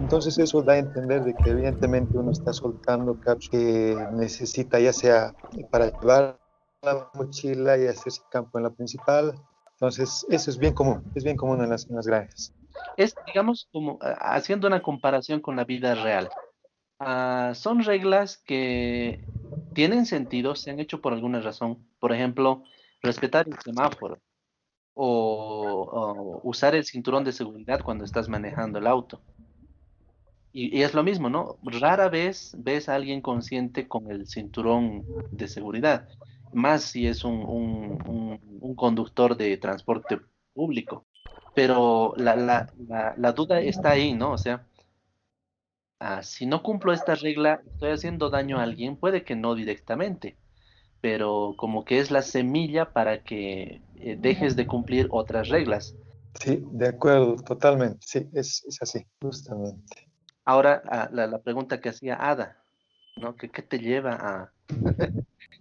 Entonces 0.00 0.38
eso 0.38 0.62
da 0.62 0.74
a 0.74 0.78
entender 0.78 1.24
de 1.24 1.34
que 1.34 1.50
evidentemente 1.50 2.16
uno 2.16 2.32
está 2.32 2.52
soltando 2.52 3.18
cápsulas 3.20 3.48
que 3.50 4.08
necesita 4.12 4.78
ya 4.78 4.92
sea 4.92 5.34
para 5.70 5.90
llevar 5.90 6.38
la 6.82 7.10
mochila 7.14 7.76
y 7.76 7.86
hacerse 7.86 8.22
campo 8.30 8.58
en 8.58 8.64
la 8.64 8.70
principal. 8.70 9.34
Entonces, 9.72 10.26
eso 10.28 10.50
es 10.50 10.58
bien 10.58 10.74
común, 10.74 11.02
es 11.14 11.24
bien 11.24 11.36
común 11.36 11.62
en 11.62 11.70
las, 11.70 11.88
en 11.88 11.96
las 11.96 12.06
granjas. 12.06 12.52
Es, 12.96 13.14
digamos, 13.26 13.68
como 13.72 13.98
haciendo 14.00 14.66
una 14.66 14.82
comparación 14.82 15.40
con 15.40 15.56
la 15.56 15.64
vida 15.64 15.94
real. 15.94 16.30
Uh, 16.98 17.54
son 17.54 17.82
reglas 17.82 18.38
que 18.38 19.24
tienen 19.74 20.04
sentido, 20.04 20.54
se 20.54 20.70
han 20.70 20.80
hecho 20.80 21.00
por 21.00 21.12
alguna 21.12 21.40
razón. 21.40 21.86
Por 21.98 22.12
ejemplo, 22.12 22.62
respetar 23.02 23.48
el 23.48 23.58
semáforo 23.58 24.18
o, 24.94 26.40
usar 26.44 26.74
el 26.74 26.84
cinturón 26.84 27.24
de 27.24 27.32
seguridad 27.32 27.80
cuando 27.82 28.04
estás 28.04 28.28
manejando 28.28 28.78
el 28.78 28.86
auto. 28.86 29.20
Y, 30.52 30.82
es 30.82 30.94
lo 30.94 31.02
mismo, 31.02 31.30
¿no? 31.30 31.56
Rara 31.62 32.08
vez 32.08 32.54
ves 32.58 32.88
a 32.88 32.96
alguien 32.96 33.22
consciente 33.22 33.88
con 33.88 34.10
el 34.10 34.26
cinturón 34.26 35.04
de 35.30 35.48
seguridad 35.48 36.08
más 36.52 36.82
si 36.82 37.06
es 37.06 37.24
un, 37.24 38.38
un, 38.60 38.74
conductor 38.74 39.36
de 39.36 39.56
transporte 39.58 40.20
público. 40.54 41.04
Pero 41.54 42.14
la, 42.16 42.36
la, 42.36 42.72
la, 43.16 43.32
duda 43.32 43.60
está 43.60 43.90
ahí, 43.90 44.14
¿no? 44.14 44.32
O 44.32 44.38
sea, 44.38 44.66
ah, 45.98 46.22
si 46.22 46.46
no 46.46 46.62
cumplo 46.62 46.92
esta 46.92 47.14
regla, 47.14 47.60
estoy 47.66 47.90
haciendo 47.90 48.30
daño 48.30 48.58
a 48.58 48.62
alguien, 48.62 48.96
puede 48.96 49.24
que 49.24 49.36
no 49.36 49.54
directamente, 49.54 50.38
pero 51.00 51.54
como 51.56 51.84
que 51.84 51.98
es 51.98 52.10
la 52.10 52.22
semilla 52.22 52.92
para 52.92 53.22
que 53.22 53.82
eh, 53.96 54.16
dejes 54.18 54.56
de 54.56 54.66
cumplir 54.66 55.08
otras 55.10 55.48
reglas. 55.48 55.94
Sí, 56.38 56.62
de 56.70 56.88
acuerdo, 56.88 57.36
totalmente. 57.36 57.98
Sí, 58.00 58.28
es, 58.32 58.64
es 58.66 58.78
así, 58.80 59.04
justamente. 59.20 60.08
Ahora, 60.44 60.82
ah, 60.86 61.08
la, 61.12 61.26
la, 61.26 61.38
pregunta 61.40 61.80
que 61.80 61.90
hacía 61.90 62.16
Ada, 62.16 62.62
¿no? 63.16 63.36
¿Qué, 63.36 63.50
qué 63.50 63.62
te 63.62 63.78
lleva 63.78 64.14
a... 64.14 64.52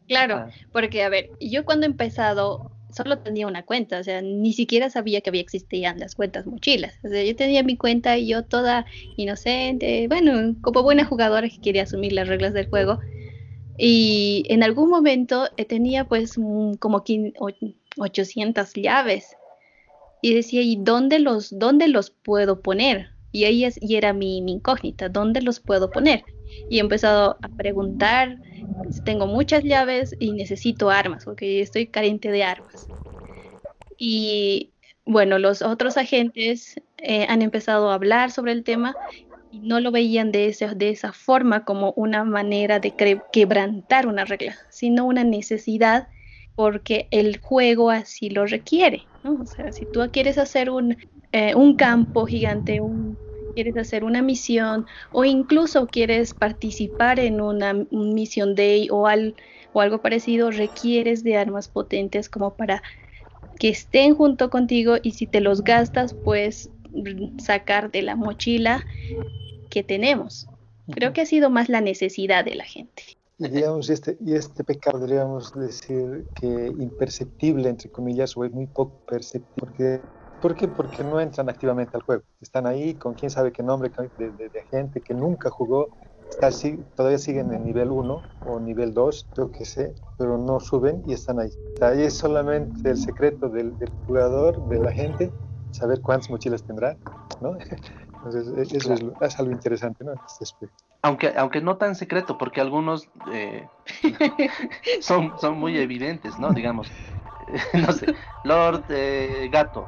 claro, 0.07 0.35
ah. 0.35 0.49
porque, 0.71 1.03
a 1.03 1.09
ver, 1.09 1.29
yo 1.39 1.65
cuando 1.65 1.85
he 1.85 1.89
empezado 1.89 2.71
solo 2.91 3.19
tenía 3.19 3.47
una 3.47 3.63
cuenta, 3.63 3.99
o 3.99 4.03
sea, 4.03 4.21
ni 4.21 4.53
siquiera 4.53 4.89
sabía 4.89 5.21
que 5.21 5.29
había 5.29 5.41
existían 5.41 5.99
las 5.99 6.15
cuentas 6.15 6.45
mochilas. 6.45 6.95
O 7.03 7.09
sea, 7.09 7.23
yo 7.23 7.35
tenía 7.35 7.63
mi 7.63 7.77
cuenta 7.77 8.17
y 8.17 8.27
yo 8.27 8.43
toda 8.43 8.85
inocente, 9.15 10.07
bueno, 10.07 10.55
como 10.61 10.83
buena 10.83 11.05
jugadora 11.05 11.49
que 11.49 11.61
quería 11.61 11.83
asumir 11.83 12.13
las 12.13 12.27
reglas 12.27 12.53
del 12.53 12.69
juego. 12.69 12.99
Y 13.77 14.43
en 14.49 14.63
algún 14.63 14.89
momento 14.89 15.47
eh, 15.57 15.65
tenía 15.65 16.05
pues 16.05 16.35
como 16.79 17.03
800 17.97 18.73
llaves. 18.73 19.35
Y 20.21 20.33
decía, 20.33 20.61
¿y 20.61 20.75
dónde 20.75 21.19
los, 21.19 21.57
dónde 21.57 21.87
los 21.87 22.09
puedo 22.09 22.61
poner? 22.61 23.11
Y 23.31 23.45
ahí 23.45 23.63
es, 23.63 23.79
y 23.81 23.95
era 23.95 24.11
mi, 24.11 24.41
mi 24.41 24.53
incógnita, 24.53 25.07
¿dónde 25.07 25.41
los 25.41 25.61
puedo 25.61 25.91
poner? 25.91 26.23
Y 26.69 26.77
he 26.77 26.81
empezado 26.81 27.37
a 27.41 27.47
preguntar, 27.49 28.37
tengo 29.03 29.27
muchas 29.27 29.63
llaves 29.63 30.15
y 30.19 30.31
necesito 30.31 30.89
armas, 30.89 31.25
porque 31.25 31.61
estoy 31.61 31.87
carente 31.87 32.31
de 32.31 32.43
armas. 32.43 32.87
Y 33.97 34.71
bueno, 35.05 35.39
los 35.39 35.61
otros 35.61 35.97
agentes 35.97 36.79
eh, 36.97 37.25
han 37.29 37.41
empezado 37.41 37.89
a 37.89 37.95
hablar 37.95 38.31
sobre 38.31 38.51
el 38.51 38.63
tema 38.63 38.95
y 39.51 39.59
no 39.59 39.79
lo 39.79 39.91
veían 39.91 40.31
de, 40.31 40.47
ese, 40.47 40.67
de 40.75 40.89
esa 40.89 41.11
forma 41.11 41.65
como 41.65 41.93
una 41.93 42.23
manera 42.23 42.79
de 42.79 42.93
quebrantar 43.31 44.07
una 44.07 44.25
regla, 44.25 44.55
sino 44.69 45.05
una 45.05 45.23
necesidad 45.23 46.07
porque 46.55 47.07
el 47.11 47.39
juego 47.39 47.89
así 47.89 48.29
lo 48.29 48.45
requiere. 48.45 49.03
¿no? 49.23 49.41
O 49.41 49.45
sea, 49.45 49.71
si 49.71 49.85
tú 49.85 50.01
quieres 50.11 50.37
hacer 50.37 50.69
un, 50.69 50.97
eh, 51.31 51.55
un 51.55 51.75
campo 51.75 52.25
gigante, 52.25 52.81
un 52.81 53.17
quieres 53.53 53.77
hacer 53.77 54.03
una 54.03 54.21
misión 54.21 54.85
o 55.11 55.25
incluso 55.25 55.87
quieres 55.87 56.33
participar 56.33 57.19
en 57.19 57.41
una 57.41 57.73
misión 57.91 58.55
day 58.55 58.89
o, 58.89 59.07
o 59.73 59.81
algo 59.81 60.01
parecido, 60.01 60.51
requieres 60.51 61.23
de 61.23 61.37
armas 61.37 61.67
potentes 61.67 62.29
como 62.29 62.55
para 62.55 62.81
que 63.59 63.69
estén 63.69 64.15
junto 64.15 64.49
contigo 64.49 64.95
y 65.01 65.11
si 65.11 65.27
te 65.27 65.41
los 65.41 65.63
gastas, 65.63 66.13
pues 66.13 66.69
sacar 67.37 67.91
de 67.91 68.01
la 68.01 68.15
mochila 68.15 68.85
que 69.69 69.83
tenemos. 69.83 70.47
Creo 70.91 71.13
que 71.13 71.21
ha 71.21 71.25
sido 71.25 71.49
más 71.49 71.69
la 71.69 71.81
necesidad 71.81 72.43
de 72.43 72.55
la 72.55 72.63
gente. 72.63 73.03
Digamos, 73.37 73.89
este, 73.89 74.17
y 74.25 74.33
este 74.33 74.63
pecado, 74.63 74.99
deberíamos 74.99 75.53
decir 75.53 76.25
que 76.35 76.47
imperceptible, 76.47 77.69
entre 77.69 77.89
comillas, 77.89 78.35
o 78.35 78.43
es 78.43 78.51
muy 78.51 78.65
poco 78.65 78.99
perceptible, 79.05 79.55
porque 79.55 80.01
¿Por 80.41 80.55
qué? 80.55 80.67
Porque 80.67 81.03
no 81.03 81.19
entran 81.19 81.50
activamente 81.50 81.98
al 81.98 82.03
juego. 82.03 82.24
Están 82.41 82.65
ahí 82.65 82.96
con 82.96 83.13
quién 83.13 83.29
sabe 83.29 83.51
qué 83.51 83.63
nombre 83.63 83.91
de, 84.17 84.63
gente 84.69 85.01
que 85.01 85.13
nunca 85.13 85.50
jugó. 85.50 85.89
Está, 86.29 86.50
todavía 86.96 87.17
siguen 87.17 87.51
en 87.53 87.65
nivel 87.65 87.91
1 87.91 88.24
o 88.46 88.60
nivel 88.60 88.93
2, 88.93 89.27
creo 89.34 89.51
que 89.51 89.65
sé, 89.65 89.96
pero 90.17 90.38
no 90.38 90.60
suben 90.60 91.03
y 91.08 91.13
están 91.13 91.39
ahí. 91.39 91.50
Ahí 91.81 92.03
es 92.03 92.13
solamente 92.13 92.89
el 92.89 92.98
secreto 92.98 93.50
del, 93.50 93.75
jugador, 94.05 94.67
de 94.69 94.79
la 94.79 94.91
gente, 94.91 95.34
saber 95.72 96.01
cuántas 96.01 96.29
mochilas 96.29 96.63
tendrá, 96.63 96.98
¿no? 97.41 97.58
Entonces, 98.24 98.74
e, 98.74 98.77
eso 98.77 98.93
es, 99.22 99.39
algo 99.39 99.51
interesante, 99.51 100.03
¿no? 100.03 100.13
Este 100.13 100.67
aunque, 101.01 101.34
aunque 101.38 101.62
no 101.62 101.77
tan 101.77 101.96
secreto, 101.96 102.38
porque 102.38 102.60
algunos 102.60 103.08
eh, 103.31 103.65
son, 105.01 105.34
son 105.39 105.58
muy 105.58 105.77
evidentes, 105.77 106.38
¿no? 106.38 106.51
Digamos, 106.51 106.91
no 107.74 107.91
sé, 107.93 108.13
Lord 108.43 108.84
eh, 108.89 109.50
Gato, 109.51 109.88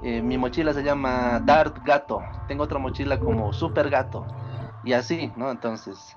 eh, 0.00 0.22
mi 0.22 0.38
mochila 0.38 0.72
se 0.72 0.82
llama 0.82 1.40
Dart 1.44 1.78
Gato, 1.84 2.20
tengo 2.46 2.64
otra 2.64 2.78
mochila 2.78 3.18
como 3.18 3.52
Super 3.52 3.90
Gato, 3.90 4.26
y 4.84 4.92
así, 4.92 5.32
¿no? 5.36 5.50
Entonces, 5.50 6.16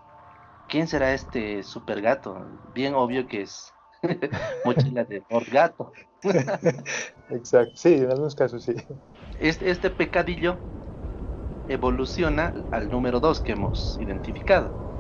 ¿quién 0.68 0.88
será 0.88 1.14
este 1.14 1.64
Super 1.64 2.02
Gato? 2.02 2.48
Bien 2.74 2.94
obvio 2.94 3.28
que 3.28 3.42
es 3.42 3.74
mochila 4.66 5.04
de 5.04 5.26
Lord 5.30 5.50
Gato. 5.52 5.92
Exacto, 7.30 7.74
sí, 7.76 7.94
en 7.96 8.12
algunos 8.12 8.36
casos 8.36 8.64
sí. 8.64 8.74
Este, 9.40 9.70
este 9.72 9.90
pecadillo 9.90 10.60
evoluciona 11.68 12.54
al 12.72 12.90
número 12.90 13.20
2 13.20 13.40
que 13.42 13.54
hemos 13.54 13.98
identificado. 14.00 14.91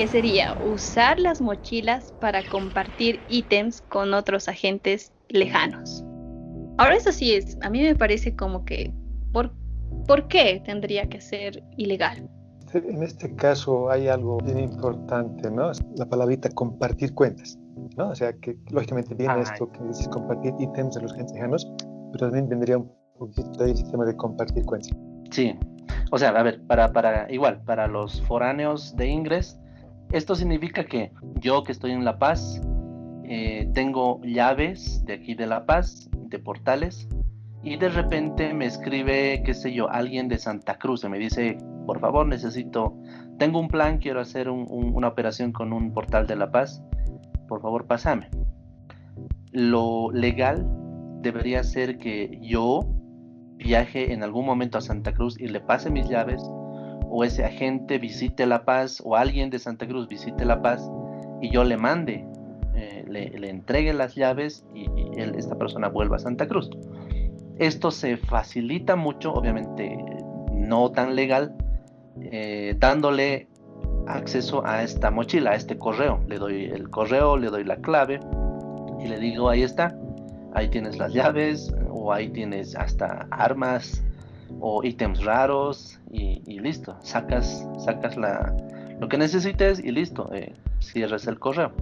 Que 0.00 0.08
sería 0.08 0.56
usar 0.62 1.20
las 1.20 1.42
mochilas 1.42 2.14
para 2.20 2.42
compartir 2.48 3.20
ítems 3.28 3.82
con 3.82 4.14
otros 4.14 4.48
agentes 4.48 5.12
lejanos. 5.28 6.02
Ahora 6.78 6.96
eso 6.96 7.12
sí 7.12 7.34
es, 7.34 7.58
a 7.60 7.68
mí 7.68 7.82
me 7.82 7.94
parece 7.94 8.34
como 8.34 8.64
que, 8.64 8.94
¿por, 9.30 9.52
¿por 10.06 10.26
qué 10.26 10.62
tendría 10.64 11.06
que 11.06 11.20
ser 11.20 11.62
ilegal? 11.76 12.30
En 12.72 13.02
este 13.02 13.36
caso 13.36 13.90
hay 13.90 14.08
algo 14.08 14.38
bien 14.38 14.60
importante, 14.60 15.50
¿no? 15.50 15.70
La 15.96 16.06
palabrita 16.06 16.48
compartir 16.48 17.12
cuentas, 17.12 17.58
¿no? 17.98 18.08
O 18.08 18.14
sea, 18.14 18.32
que 18.32 18.56
lógicamente 18.70 19.14
viene 19.14 19.42
esto 19.42 19.70
que 19.70 19.84
dices 19.84 20.08
compartir 20.08 20.54
ítems 20.58 20.94
de 20.94 21.02
los 21.02 21.12
agentes 21.12 21.34
lejanos, 21.34 21.70
pero 22.12 22.30
también 22.30 22.48
vendría 22.48 22.78
un 22.78 22.90
poquito 23.18 23.64
ahí 23.64 23.72
el 23.72 23.76
sistema 23.76 24.06
de 24.06 24.16
compartir 24.16 24.64
cuentas. 24.64 24.96
Sí, 25.30 25.54
o 26.10 26.18
sea, 26.18 26.30
a 26.30 26.42
ver, 26.42 26.60
para, 26.66 26.90
para 26.90 27.30
igual, 27.30 27.60
para 27.64 27.86
los 27.86 28.22
foráneos 28.22 28.96
de 28.96 29.06
Ingres, 29.06 29.59
esto 30.12 30.34
significa 30.34 30.84
que 30.84 31.12
yo 31.36 31.62
que 31.62 31.72
estoy 31.72 31.92
en 31.92 32.04
La 32.04 32.18
Paz, 32.18 32.60
eh, 33.24 33.68
tengo 33.74 34.20
llaves 34.22 35.04
de 35.04 35.14
aquí 35.14 35.34
de 35.34 35.46
La 35.46 35.66
Paz, 35.66 36.10
de 36.12 36.38
portales, 36.38 37.08
y 37.62 37.76
de 37.76 37.90
repente 37.90 38.54
me 38.54 38.66
escribe, 38.66 39.42
qué 39.44 39.54
sé 39.54 39.72
yo, 39.72 39.88
alguien 39.90 40.28
de 40.28 40.38
Santa 40.38 40.78
Cruz 40.78 41.04
y 41.04 41.08
me 41.08 41.18
dice, 41.18 41.58
por 41.86 42.00
favor, 42.00 42.26
necesito, 42.26 42.96
tengo 43.38 43.60
un 43.60 43.68
plan, 43.68 43.98
quiero 43.98 44.20
hacer 44.20 44.48
una 44.48 45.08
operación 45.08 45.52
con 45.52 45.72
un 45.72 45.92
portal 45.92 46.26
de 46.26 46.36
La 46.36 46.50
Paz, 46.50 46.82
por 47.48 47.60
favor, 47.60 47.86
pásame. 47.86 48.28
Lo 49.52 50.10
legal 50.12 50.66
debería 51.20 51.62
ser 51.62 51.98
que 51.98 52.38
yo 52.40 52.88
viaje 53.56 54.12
en 54.12 54.22
algún 54.22 54.46
momento 54.46 54.78
a 54.78 54.80
Santa 54.80 55.12
Cruz 55.12 55.38
y 55.38 55.48
le 55.48 55.60
pase 55.60 55.90
mis 55.90 56.08
llaves 56.08 56.42
o 57.10 57.24
ese 57.24 57.44
agente 57.44 57.98
visite 57.98 58.46
La 58.46 58.64
Paz 58.64 59.02
o 59.04 59.16
alguien 59.16 59.50
de 59.50 59.58
Santa 59.58 59.86
Cruz 59.86 60.08
visite 60.08 60.44
La 60.44 60.62
Paz 60.62 60.88
y 61.42 61.50
yo 61.50 61.64
le 61.64 61.76
mande, 61.76 62.24
eh, 62.74 63.04
le, 63.08 63.50
entregue 63.50 63.92
las 63.92 64.14
llaves 64.14 64.64
y, 64.74 64.86
esta 65.16 65.56
persona 65.56 65.88
vuelva 65.88 66.16
a 66.16 66.18
Santa 66.20 66.46
Cruz. 66.46 66.70
Esto 67.58 67.90
se 67.90 68.16
facilita 68.16 68.96
mucho, 68.96 69.32
obviamente 69.32 69.98
no 70.54 70.90
tan 70.92 71.14
legal, 71.14 71.54
eh, 72.20 72.74
dándole 72.78 73.48
acceso 74.06 74.64
a 74.64 74.82
esta 74.82 75.10
mochila, 75.10 75.50
a 75.50 75.54
este 75.56 75.76
correo. 75.76 76.20
Le 76.26 76.38
doy 76.38 76.64
el 76.64 76.88
correo, 76.88 77.36
le 77.36 77.48
doy 77.48 77.64
la 77.64 77.76
clave 77.76 78.20
y 78.98 79.08
le 79.08 79.18
digo, 79.18 79.48
ahí 79.48 79.62
está, 79.62 79.94
ahí 80.54 80.68
tienes 80.68 80.96
las 80.96 81.12
llaves 81.12 81.74
o 81.90 82.12
ahí 82.12 82.28
tienes 82.30 82.76
hasta 82.76 83.26
armas 83.30 84.02
o 84.60 84.82
ítems 84.82 85.24
raros 85.24 85.98
y, 86.10 86.58
listo, 86.60 86.96
sacas, 87.02 87.66
sacas 87.84 88.16
la, 88.16 88.54
lo 89.00 89.08
que 89.08 89.16
necesites 89.16 89.78
y 89.78 89.90
listo, 89.92 90.28
eh, 90.32 90.52
cierras 90.80 91.26
el 91.26 91.38
correo. 91.38 91.72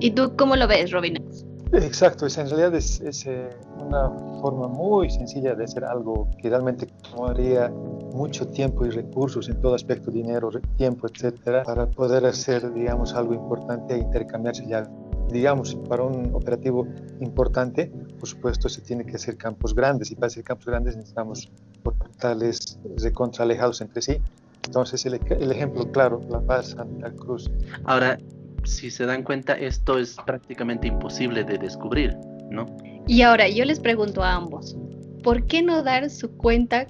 ¿Y 0.00 0.10
tú 0.12 0.34
cómo 0.36 0.56
lo 0.56 0.66
ves, 0.66 0.90
Robin? 0.90 1.16
Exacto, 1.72 2.26
en 2.26 2.48
realidad 2.48 2.74
es, 2.74 3.26
eh, 3.26 3.50
una 3.80 4.08
forma 4.40 4.68
muy 4.68 5.10
sencilla 5.10 5.54
de 5.54 5.64
hacer 5.64 5.84
algo 5.84 6.28
que 6.40 6.48
realmente 6.48 6.86
tomaría 7.10 7.68
mucho 8.12 8.46
tiempo 8.48 8.86
y 8.86 8.90
recursos 8.90 9.48
en 9.48 9.60
todo 9.60 9.74
aspecto, 9.74 10.10
dinero, 10.10 10.50
tiempo, 10.76 11.08
etcétera, 11.08 11.64
para 11.64 11.86
poder 11.86 12.26
hacer, 12.26 12.72
digamos, 12.72 13.14
algo 13.14 13.34
importante 13.34 13.94
e 13.94 13.98
intercambiarse 13.98 14.64
ya. 14.68 14.88
Digamos, 15.30 15.74
para 15.88 16.04
un 16.04 16.32
operativo 16.34 16.86
importante, 17.20 17.90
por 18.20 18.28
supuesto, 18.28 18.68
se 18.68 18.82
tiene 18.82 19.04
que 19.04 19.16
hacer 19.16 19.36
campos 19.36 19.74
grandes 19.74 20.12
y 20.12 20.14
para 20.14 20.28
hacer 20.28 20.44
campos 20.44 20.66
grandes 20.66 20.96
necesitamos 20.96 21.50
portales 21.92 22.78
recontra 22.96 23.44
alejados 23.44 23.80
entre 23.80 24.02
sí. 24.02 24.18
Entonces, 24.64 25.04
el, 25.06 25.20
el 25.28 25.52
ejemplo 25.52 25.90
claro, 25.92 26.20
La 26.30 26.40
Paz, 26.40 26.70
Santa 26.70 27.10
Cruz. 27.12 27.50
Ahora, 27.84 28.18
si 28.64 28.90
se 28.90 29.06
dan 29.06 29.22
cuenta, 29.22 29.52
esto 29.54 29.98
es 29.98 30.16
prácticamente 30.24 30.88
imposible 30.88 31.44
de 31.44 31.58
descubrir, 31.58 32.16
¿no? 32.50 32.66
Y 33.06 33.22
ahora 33.22 33.48
yo 33.48 33.64
les 33.64 33.80
pregunto 33.80 34.22
a 34.22 34.32
ambos, 34.32 34.76
¿por 35.22 35.46
qué 35.46 35.62
no 35.62 35.82
dar 35.82 36.08
su 36.10 36.30
cuenta 36.36 36.86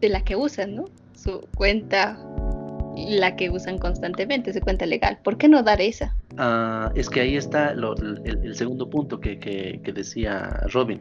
de 0.00 0.08
la 0.08 0.24
que 0.24 0.34
usan, 0.36 0.74
¿no? 0.74 0.84
Su 1.14 1.46
cuenta, 1.56 2.18
la 2.96 3.36
que 3.36 3.48
usan 3.48 3.78
constantemente, 3.78 4.52
su 4.52 4.60
cuenta 4.60 4.86
legal. 4.86 5.18
¿Por 5.22 5.38
qué 5.38 5.48
no 5.48 5.62
dar 5.62 5.80
esa? 5.80 6.16
Ah, 6.36 6.90
es 6.96 7.08
que 7.08 7.20
ahí 7.20 7.36
está 7.36 7.70
el, 7.70 8.54
segundo 8.54 8.90
punto 8.90 9.20
que, 9.20 9.38
que, 9.38 9.92
decía 9.92 10.48
Robin. 10.72 11.00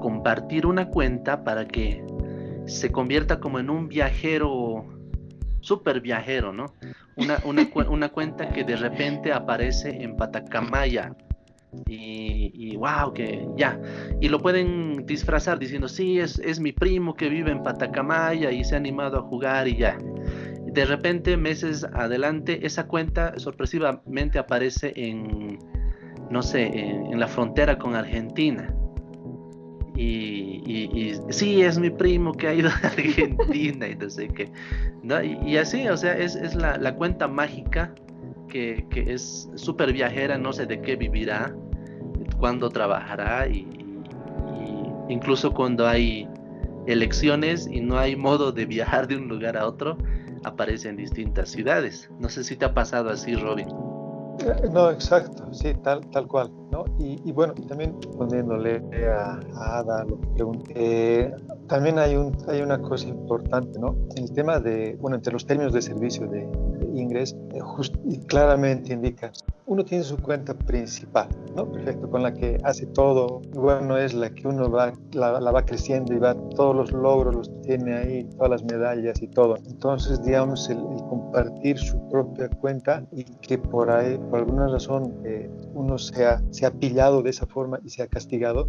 Compartir 0.00 0.66
una 0.66 0.88
cuenta 0.88 1.42
para 1.42 1.66
que 1.66 2.04
se 2.70 2.90
convierta 2.92 3.40
como 3.40 3.58
en 3.58 3.70
un 3.70 3.88
viajero, 3.88 4.86
súper 5.60 6.00
viajero, 6.00 6.52
¿no? 6.52 6.74
Una, 7.16 7.38
una, 7.44 7.68
una, 7.88 8.08
cuenta 8.08 8.48
que 8.50 8.64
de 8.64 8.76
repente 8.76 9.32
aparece 9.32 9.90
en 10.02 10.16
Patacamaya. 10.16 11.14
Y, 11.86 12.50
y, 12.52 12.76
wow, 12.76 13.12
que 13.12 13.46
ya. 13.56 13.80
Y 14.20 14.28
lo 14.28 14.40
pueden 14.40 15.06
disfrazar 15.06 15.58
diciendo, 15.58 15.88
sí, 15.88 16.18
es, 16.18 16.38
es 16.40 16.58
mi 16.58 16.72
primo 16.72 17.14
que 17.14 17.28
vive 17.28 17.52
en 17.52 17.62
Patacamaya 17.62 18.50
y 18.50 18.64
se 18.64 18.74
ha 18.74 18.78
animado 18.78 19.18
a 19.18 19.22
jugar 19.22 19.68
y 19.68 19.76
ya 19.76 19.96
de 20.72 20.84
repente, 20.84 21.36
meses 21.36 21.84
adelante, 21.84 22.64
esa 22.64 22.86
cuenta 22.86 23.38
sorpresivamente 23.38 24.38
aparece 24.38 24.92
en, 24.94 25.58
no 26.30 26.42
sé, 26.42 26.66
en, 26.66 27.18
la 27.18 27.26
frontera 27.26 27.76
con 27.78 27.96
Argentina. 27.96 28.72
Y, 30.02 31.12
sí, 31.28 31.62
es 31.62 31.78
mi 31.78 31.90
primo 31.90 32.32
que 32.32 32.48
ha 32.48 32.54
ido 32.54 32.70
a 32.82 32.86
Argentina 32.86 33.86
y 33.86 33.94
no 33.96 34.08
sé 34.08 34.28
qué. 34.28 34.50
Y, 35.44 35.56
así, 35.56 35.86
o 35.88 35.96
sea, 35.96 36.16
es, 36.16 36.54
la, 36.54 36.94
cuenta 36.94 37.28
mágica 37.28 37.94
que, 38.48 38.86
es 38.94 39.50
súper 39.56 39.92
viajera, 39.92 40.38
no 40.38 40.52
sé 40.52 40.66
de 40.66 40.80
qué 40.80 40.96
vivirá, 40.96 41.54
cuándo 42.38 42.70
trabajará 42.70 43.46
y, 43.46 43.68
incluso 45.08 45.52
cuando 45.52 45.86
hay 45.86 46.26
elecciones 46.86 47.68
y 47.70 47.80
no 47.80 47.98
hay 47.98 48.16
modo 48.16 48.52
de 48.52 48.64
viajar 48.64 49.06
de 49.06 49.16
un 49.16 49.28
lugar 49.28 49.56
a 49.56 49.66
otro, 49.66 49.98
aparece 50.44 50.88
en 50.88 50.96
distintas 50.96 51.50
ciudades. 51.50 52.10
No 52.18 52.30
sé 52.30 52.42
si 52.44 52.56
te 52.56 52.64
ha 52.64 52.72
pasado 52.72 53.10
así, 53.10 53.34
Robin. 53.34 53.68
Eh, 54.38 54.68
no, 54.72 54.90
exacto, 54.90 55.52
sí, 55.52 55.74
tal, 55.82 56.08
tal 56.10 56.26
cual, 56.26 56.50
¿no? 56.70 56.84
Y, 56.98 57.32
bueno, 57.32 57.54
también 57.68 57.94
poniéndole 58.16 58.82
a, 59.06 59.40
Ada 59.78 60.04
lo 60.04 60.20
que 60.20 60.26
pregunté, 60.28 60.72
eh, 60.76 61.34
también 61.66 61.98
hay, 61.98 62.16
un, 62.16 62.36
hay 62.48 62.62
una 62.62 62.80
cosa 62.80 63.08
importante, 63.08 63.78
¿no? 63.78 63.96
El 64.16 64.32
tema 64.32 64.60
de, 64.60 64.96
bueno, 65.00 65.16
entre 65.16 65.32
los 65.32 65.44
términos 65.46 65.72
de 65.72 65.82
servicio 65.82 66.26
de, 66.26 66.48
ingreso, 67.00 67.36
eh, 67.52 68.20
claramente 68.26 68.92
indica, 68.92 69.32
uno 69.70 69.84
tiene 69.84 70.02
su 70.02 70.18
cuenta 70.18 70.52
principal, 70.52 71.28
¿no? 71.54 71.70
Perfecto, 71.70 72.10
con 72.10 72.24
la 72.24 72.34
que 72.34 72.58
hace 72.64 72.86
todo, 72.86 73.40
bueno, 73.52 73.96
es 73.96 74.14
la 74.14 74.28
que 74.30 74.48
uno 74.48 74.68
va, 74.68 74.92
la, 75.12 75.38
va 75.38 75.64
creciendo 75.64 76.12
y 76.12 76.18
va, 76.18 76.34
todos 76.56 76.74
los 76.74 76.90
logros 76.90 77.36
los 77.36 77.62
tiene 77.62 77.94
ahí, 77.94 78.24
todas 78.36 78.50
las 78.50 78.64
medallas 78.64 79.22
y 79.22 79.28
todo. 79.28 79.56
Entonces, 79.68 80.20
digamos, 80.24 80.68
el, 80.68 80.78
compartir 81.08 81.78
su 81.78 81.96
propia 82.08 82.48
cuenta 82.48 83.06
y 83.12 83.22
que 83.22 83.58
por 83.58 83.92
ahí, 83.92 84.18
por 84.30 84.40
alguna 84.40 84.66
razón, 84.66 85.14
eh, 85.24 85.48
uno 85.72 85.98
se 85.98 86.26
ha, 86.26 86.42
se 86.50 86.66
ha 86.66 86.72
pillado 86.72 87.22
de 87.22 87.30
esa 87.30 87.46
forma 87.46 87.78
y 87.84 87.90
se 87.90 88.02
ha 88.02 88.08
castigado, 88.08 88.68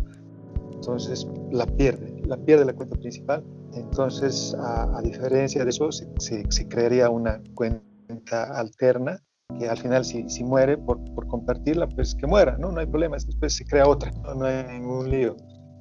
entonces 0.71 1.27
la 1.51 1.65
pierde, 1.65 2.21
la 2.25 2.37
pierde 2.37 2.63
la 2.63 2.73
cuenta 2.73 2.95
principal. 2.95 3.43
Entonces, 3.73 4.55
a, 4.59 5.01
diferencia 5.01 5.63
de 5.63 5.69
eso, 5.71 5.91
se, 5.91 6.05
se 6.19 6.67
crearía 6.67 7.09
una 7.09 7.41
cuenta 7.55 7.90
alterna 8.31 9.21
que 9.59 9.67
al 9.67 9.77
final 9.77 10.05
si, 10.05 10.27
si 10.29 10.43
muere 10.43 10.77
por, 10.77 11.03
por, 11.13 11.27
compartirla, 11.27 11.87
pues 11.87 12.15
que 12.15 12.27
muera, 12.27 12.57
¿no? 12.57 12.71
No 12.71 12.79
hay 12.79 12.85
problema, 12.85 13.17
después 13.17 13.55
se 13.55 13.65
crea 13.65 13.87
otra, 13.87 14.11
no, 14.35 14.45
hay 14.45 14.65
ningún 14.79 15.09
lío. 15.09 15.35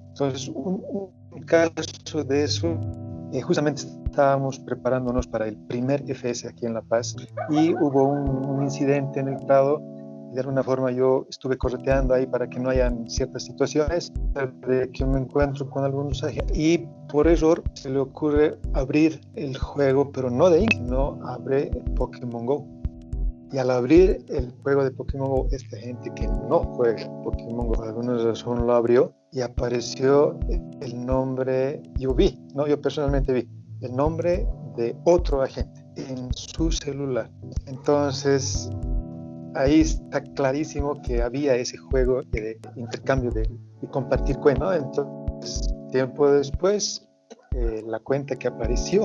Entonces, 0.08 0.48
un, 0.48 1.10
caso 1.46 2.24
de 2.24 2.44
eso, 2.44 2.78
eh, 3.32 3.40
justamente 3.40 3.82
estábamos 4.04 4.58
preparándonos 4.58 5.26
para 5.26 5.46
el 5.46 5.56
primer 5.66 6.02
FS 6.02 6.48
aquí 6.48 6.66
en 6.66 6.74
La 6.74 6.82
Paz 6.82 7.14
y 7.50 7.72
hubo 7.74 8.04
un, 8.04 8.62
incidente 8.62 9.20
en 9.20 9.28
el 9.28 9.36
Prado 9.46 9.80
de 10.32 10.40
alguna 10.40 10.62
forma 10.62 10.90
yo 10.90 11.26
estuve 11.28 11.56
correteando 11.56 12.14
ahí 12.14 12.26
para 12.26 12.48
que 12.48 12.60
no 12.60 12.70
hayan 12.70 13.08
ciertas 13.08 13.44
situaciones 13.44 14.12
de 14.66 14.90
que 14.92 15.04
me 15.04 15.18
encuentro 15.18 15.68
con 15.68 15.84
algunos 15.84 16.22
agentes 16.22 16.56
y 16.56 16.86
por 17.08 17.26
error 17.26 17.62
se 17.74 17.90
le 17.90 17.98
ocurre 17.98 18.56
abrir 18.74 19.20
el 19.34 19.56
juego, 19.58 20.10
pero 20.12 20.30
no 20.30 20.48
de 20.50 20.60
Ink, 20.60 20.72
sino 20.74 21.18
abre 21.26 21.70
Pokémon 21.96 22.46
Go. 22.46 22.66
Y 23.52 23.58
al 23.58 23.70
abrir 23.70 24.24
el 24.28 24.52
juego 24.62 24.84
de 24.84 24.92
Pokémon 24.92 25.28
Go, 25.28 25.48
esta 25.50 25.76
gente 25.76 26.12
que 26.14 26.28
no 26.28 26.60
juega 26.76 27.04
Pokémon 27.24 27.66
Go, 27.66 27.72
por 27.72 27.88
alguna 27.88 28.16
razón 28.16 28.66
lo 28.66 28.72
abrió 28.74 29.12
y 29.32 29.40
apareció 29.40 30.38
el 30.48 31.04
nombre, 31.04 31.82
yo 31.98 32.14
vi, 32.14 32.38
¿no? 32.54 32.68
yo 32.68 32.80
personalmente 32.80 33.32
vi, 33.32 33.48
el 33.80 33.94
nombre 33.96 34.46
de 34.76 34.96
otro 35.04 35.42
agente 35.42 35.84
en 35.96 36.32
su 36.32 36.70
celular. 36.70 37.30
Entonces, 37.66 38.70
ahí 39.54 39.80
está 39.80 40.22
clarísimo 40.34 41.00
que 41.02 41.22
había 41.22 41.54
ese 41.56 41.76
juego 41.76 42.22
de 42.30 42.58
intercambio 42.76 43.30
de, 43.30 43.48
compartir 43.90 44.36
cuentas. 44.36 44.78
Entonces, 44.78 45.74
tiempo 45.90 46.30
después, 46.30 47.08
eh, 47.56 47.82
la 47.86 47.98
cuenta 48.00 48.36
que 48.36 48.48
apareció 48.48 49.02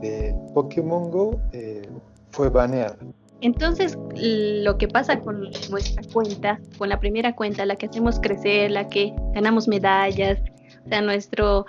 de 0.00 0.34
Pokémon 0.54 1.10
Go 1.10 1.40
eh, 1.52 1.82
fue 2.30 2.48
baneada. 2.48 2.96
Entonces, 3.40 3.98
lo 4.16 4.78
que 4.78 4.88
pasa 4.88 5.20
con 5.20 5.42
nuestra 5.70 6.02
cuenta, 6.12 6.58
con 6.78 6.88
la 6.88 6.98
primera 6.98 7.36
cuenta, 7.36 7.66
la 7.66 7.76
que 7.76 7.86
hacemos 7.86 8.18
crecer, 8.18 8.70
la 8.70 8.88
que 8.88 9.12
ganamos 9.34 9.68
medallas, 9.68 10.38
o 10.86 10.88
sea, 10.88 11.02
nuestro, 11.02 11.66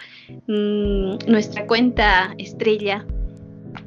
mm, 0.47 1.17
nuestra 1.27 1.67
cuenta 1.67 2.33
estrella, 2.37 3.05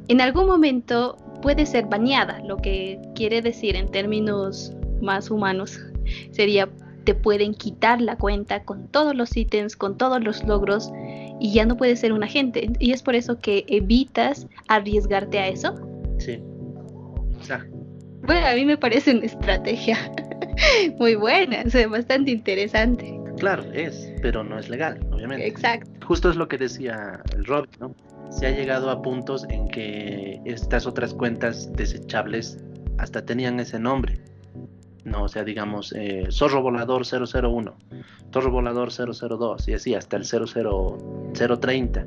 en 0.09 0.21
algún 0.21 0.47
momento 0.47 1.17
puede 1.41 1.67
ser 1.67 1.87
baneada, 1.87 2.41
lo 2.45 2.57
que 2.57 3.01
quiere 3.15 3.43
decir 3.43 3.77
en 3.77 3.89
términos 3.89 4.73
más 5.01 5.31
humanos 5.31 5.79
sería 6.31 6.69
te 7.05 7.15
pueden 7.15 7.55
quitar 7.55 8.03
la 8.03 8.17
cuenta 8.17 8.65
con 8.65 8.87
todos 8.89 9.15
los 9.15 9.35
ítems, 9.35 9.77
con 9.77 9.97
todos 9.97 10.23
los 10.23 10.45
logros 10.45 10.93
y 11.41 11.53
ya 11.53 11.65
no 11.65 11.77
puedes 11.77 12.01
ser 12.01 12.13
un 12.13 12.23
agente. 12.23 12.71
Y 12.79 12.93
es 12.93 13.03
por 13.03 13.15
eso 13.15 13.39
que 13.39 13.65
evitas 13.69 14.47
arriesgarte 14.69 15.39
a 15.39 15.49
eso. 15.49 15.75
Sí. 16.19 16.39
Bueno, 18.23 18.47
a 18.47 18.55
mí 18.55 18.67
me 18.67 18.77
parece 18.77 19.13
una 19.13 19.25
estrategia 19.25 19.97
muy 20.99 21.15
buena, 21.15 21.63
o 21.63 21.89
bastante 21.89 22.31
interesante. 22.31 23.19
Claro, 23.39 23.63
es, 23.73 24.13
pero 24.21 24.45
no 24.45 24.59
es 24.59 24.69
legal, 24.69 25.01
obviamente. 25.11 25.47
Exacto. 25.47 26.07
Justo 26.07 26.29
es 26.29 26.37
lo 26.37 26.49
que 26.49 26.59
decía 26.59 27.23
el 27.35 27.45
Robin, 27.47 27.71
¿no? 27.81 27.95
Se 28.31 28.47
ha 28.47 28.51
llegado 28.51 28.91
a 28.91 29.03
puntos 29.03 29.47
en 29.49 29.69
que 29.69 30.41
estas 30.45 30.87
otras 30.87 31.15
cuentas 31.15 31.73
desechables 31.73 32.59
hasta 32.99 33.25
tenían 33.25 33.61
ese 33.61 33.79
nombre. 33.79 34.21
No, 35.05 35.25
o 35.25 35.29
sea, 35.29 35.45
digamos, 35.45 35.93
eh, 35.93 36.27
Zorro 36.31 36.63
Volador 36.63 37.05
001, 37.07 37.75
Zorro 38.33 38.51
Volador 38.51 38.91
002 38.93 39.69
y 39.69 39.73
así 39.75 39.95
hasta 39.95 40.17
el 40.17 40.25
00030 40.25 42.07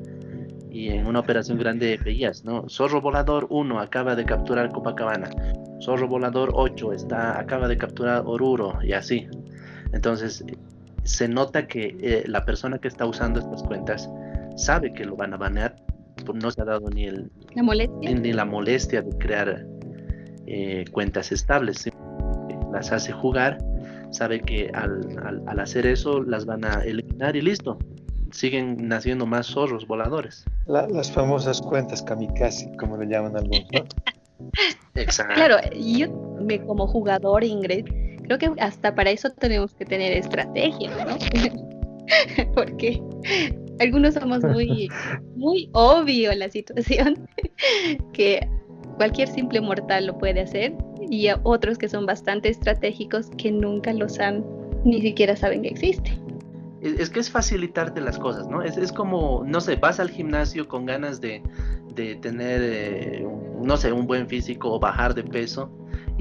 y 0.71 0.89
en 0.89 1.05
una 1.05 1.19
operación 1.19 1.57
grande 1.57 1.99
veías, 2.03 2.45
¿no? 2.45 2.69
Zorro 2.69 3.01
Volador 3.01 3.45
1 3.49 3.79
acaba 3.79 4.15
de 4.15 4.23
capturar 4.23 4.71
Copacabana, 4.71 5.29
Zorro 5.81 6.07
Volador 6.07 6.51
8 6.53 6.93
está, 6.93 7.37
acaba 7.37 7.67
de 7.67 7.77
capturar 7.77 8.23
Oruro 8.25 8.79
y 8.81 8.93
así. 8.93 9.27
Entonces, 9.91 10.45
se 11.03 11.27
nota 11.27 11.67
que 11.67 11.97
eh, 11.99 12.23
la 12.25 12.45
persona 12.45 12.77
que 12.77 12.87
está 12.87 13.05
usando 13.05 13.39
estas 13.39 13.63
cuentas 13.63 14.09
sabe 14.55 14.93
que 14.93 15.03
lo 15.03 15.17
van 15.17 15.33
a 15.33 15.37
banear, 15.37 15.75
pues 16.23 16.41
no 16.41 16.51
se 16.51 16.61
ha 16.61 16.65
dado 16.65 16.89
ni, 16.89 17.05
el, 17.05 17.31
¿La 17.55 17.63
molestia? 17.63 18.11
Ni, 18.11 18.33
la 18.33 18.45
molestia 18.45 19.01
de 19.01 19.17
crear 19.17 19.65
eh, 20.47 20.85
cuentas 20.91 21.31
estables, 21.31 21.89
las 22.71 22.91
hace 22.91 23.11
jugar, 23.11 23.57
sabe 24.11 24.41
que 24.41 24.69
al, 24.73 25.43
al 25.47 25.59
hacer 25.59 25.85
eso 25.85 26.21
las 26.23 26.45
van 26.45 26.65
a 26.65 26.81
eliminar 26.83 27.35
y 27.35 27.41
listo, 27.41 27.77
siguen 28.31 28.87
naciendo 28.87 29.25
más 29.25 29.47
zorros 29.47 29.87
voladores. 29.87 30.45
las 30.65 31.11
famosas 31.11 31.61
cuentas 31.61 32.01
kamikaze, 32.01 32.71
como 32.77 32.97
le 32.97 33.07
llaman 33.07 33.35
algunos, 33.35 33.65
¿no? 33.71 33.85
Exacto. 34.95 35.35
Claro, 35.35 35.57
yo 35.75 36.09
me, 36.41 36.59
como 36.61 36.87
jugador, 36.87 37.43
Ingrid, 37.43 37.85
creo 38.23 38.37
que 38.37 38.51
hasta 38.59 38.93
para 38.95 39.11
eso 39.11 39.29
tenemos 39.31 39.73
que 39.75 39.85
tener 39.85 40.13
estrategia, 40.13 40.89
¿no? 41.05 41.17
Porque 42.55 43.01
algunos 43.81 44.13
somos 44.13 44.43
muy, 44.43 44.89
muy 45.35 45.69
obvio 45.73 46.33
la 46.35 46.49
situación, 46.49 47.27
que 48.13 48.47
cualquier 48.97 49.27
simple 49.27 49.61
mortal 49.61 50.07
lo 50.07 50.17
puede 50.17 50.41
hacer, 50.41 50.73
y 51.09 51.27
otros 51.43 51.77
que 51.77 51.89
son 51.89 52.05
bastante 52.05 52.49
estratégicos 52.49 53.29
que 53.37 53.51
nunca 53.51 53.91
los 53.93 54.19
han, 54.19 54.45
ni 54.85 55.01
siquiera 55.01 55.35
saben 55.35 55.63
que 55.63 55.69
existe 55.69 56.11
es 56.81 57.11
que 57.11 57.19
es 57.19 57.29
facilitarte 57.29 58.01
las 58.01 58.17
cosas, 58.17 58.47
¿no? 58.47 58.63
Es, 58.63 58.75
es 58.75 58.91
como, 58.91 59.43
no 59.45 59.61
sé, 59.61 59.75
vas 59.75 59.99
al 59.99 60.09
gimnasio 60.09 60.67
con 60.67 60.87
ganas 60.87 61.21
de, 61.21 61.43
de 61.93 62.15
tener, 62.15 62.61
eh, 62.63 63.27
no 63.61 63.77
sé, 63.77 63.91
un 63.91 64.07
buen 64.07 64.27
físico 64.27 64.73
o 64.73 64.79
bajar 64.79 65.13
de 65.13 65.23
peso 65.23 65.69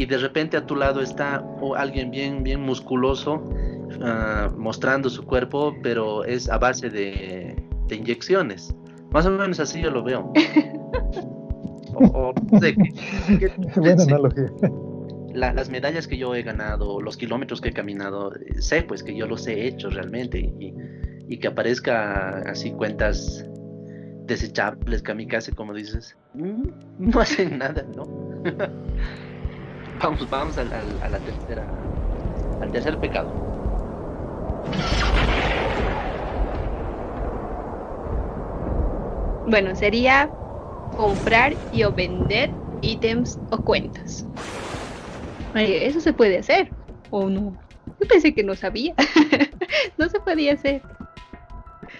y 0.01 0.07
de 0.07 0.17
repente 0.17 0.57
a 0.57 0.65
tu 0.65 0.77
lado 0.77 1.03
está 1.03 1.45
alguien 1.77 2.11
bien, 2.11 2.43
bien 2.43 2.63
musculoso 2.63 3.35
uh, 3.35 4.51
mostrando 4.57 5.11
su 5.11 5.27
cuerpo, 5.27 5.75
pero 5.83 6.25
es 6.25 6.49
a 6.49 6.57
base 6.57 6.89
de, 6.89 7.55
de, 7.87 7.95
inyecciones. 7.95 8.75
Más 9.11 9.27
o 9.27 9.31
menos 9.31 9.61
así 9.61 9.83
yo 9.83 9.91
lo 9.91 10.03
veo. 10.03 10.33
o, 11.95 12.07
o, 12.15 12.33
no 12.51 12.61
sé, 12.61 12.75
¿qué, 13.39 13.53
Buena 13.77 14.03
analogía 14.05 14.51
las 15.35 15.71
medallas 15.71 16.09
que 16.09 16.17
yo 16.17 16.35
he 16.35 16.43
ganado, 16.43 17.01
los 17.01 17.17
kilómetros 17.17 17.61
que 17.61 17.69
he 17.69 17.73
caminado, 17.73 18.35
eh, 18.35 18.61
sé 18.61 18.83
pues 18.83 19.03
que 19.03 19.15
yo 19.15 19.27
los 19.27 19.47
he 19.47 19.67
hecho 19.67 19.89
realmente 19.89 20.41
y, 20.41 20.75
y 21.29 21.39
que 21.39 21.47
aparezca 21.47 22.31
así 22.51 22.73
cuentas 22.73 23.47
desechables, 24.25 25.03
kamikaze, 25.03 25.53
como 25.53 25.75
dices, 25.75 26.17
mm, 26.35 26.69
no 26.99 27.21
hacen 27.21 27.59
nada, 27.59 27.87
¿no? 27.95 28.05
Vamos, 30.01 30.31
vamos 30.31 30.59
a, 30.59 30.63
a, 30.63 31.09
la 31.09 31.19
tercera, 31.21 31.67
al 32.61 32.71
tercer 32.71 32.99
pecado. 32.99 33.31
Bueno, 39.47 39.75
sería 39.75 40.31
comprar 40.97 41.57
y 41.73 41.83
o 41.83 41.93
vender 41.93 42.55
ítems 42.83 43.39
o 43.51 43.59
cuentas. 43.59 44.27
Eso 45.55 46.01
se 46.01 46.13
puede 46.13 46.39
hacer, 46.39 46.73
¿o 47.11 47.29
no? 47.29 47.57
Yo 48.01 48.09
pensé 48.09 48.35
que 48.35 48.45
no 48.45 48.55
sabía. 48.55 48.95
no 49.99 50.09
se 50.09 50.21
podía 50.21 50.55
hacer. 50.55 50.83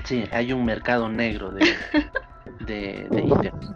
Sí, 0.05 0.25
hay 0.33 0.53
un 0.53 0.65
mercado 0.65 1.09
negro 1.09 1.51
de, 1.51 1.75
de, 2.67 3.09
ítems. 3.27 3.73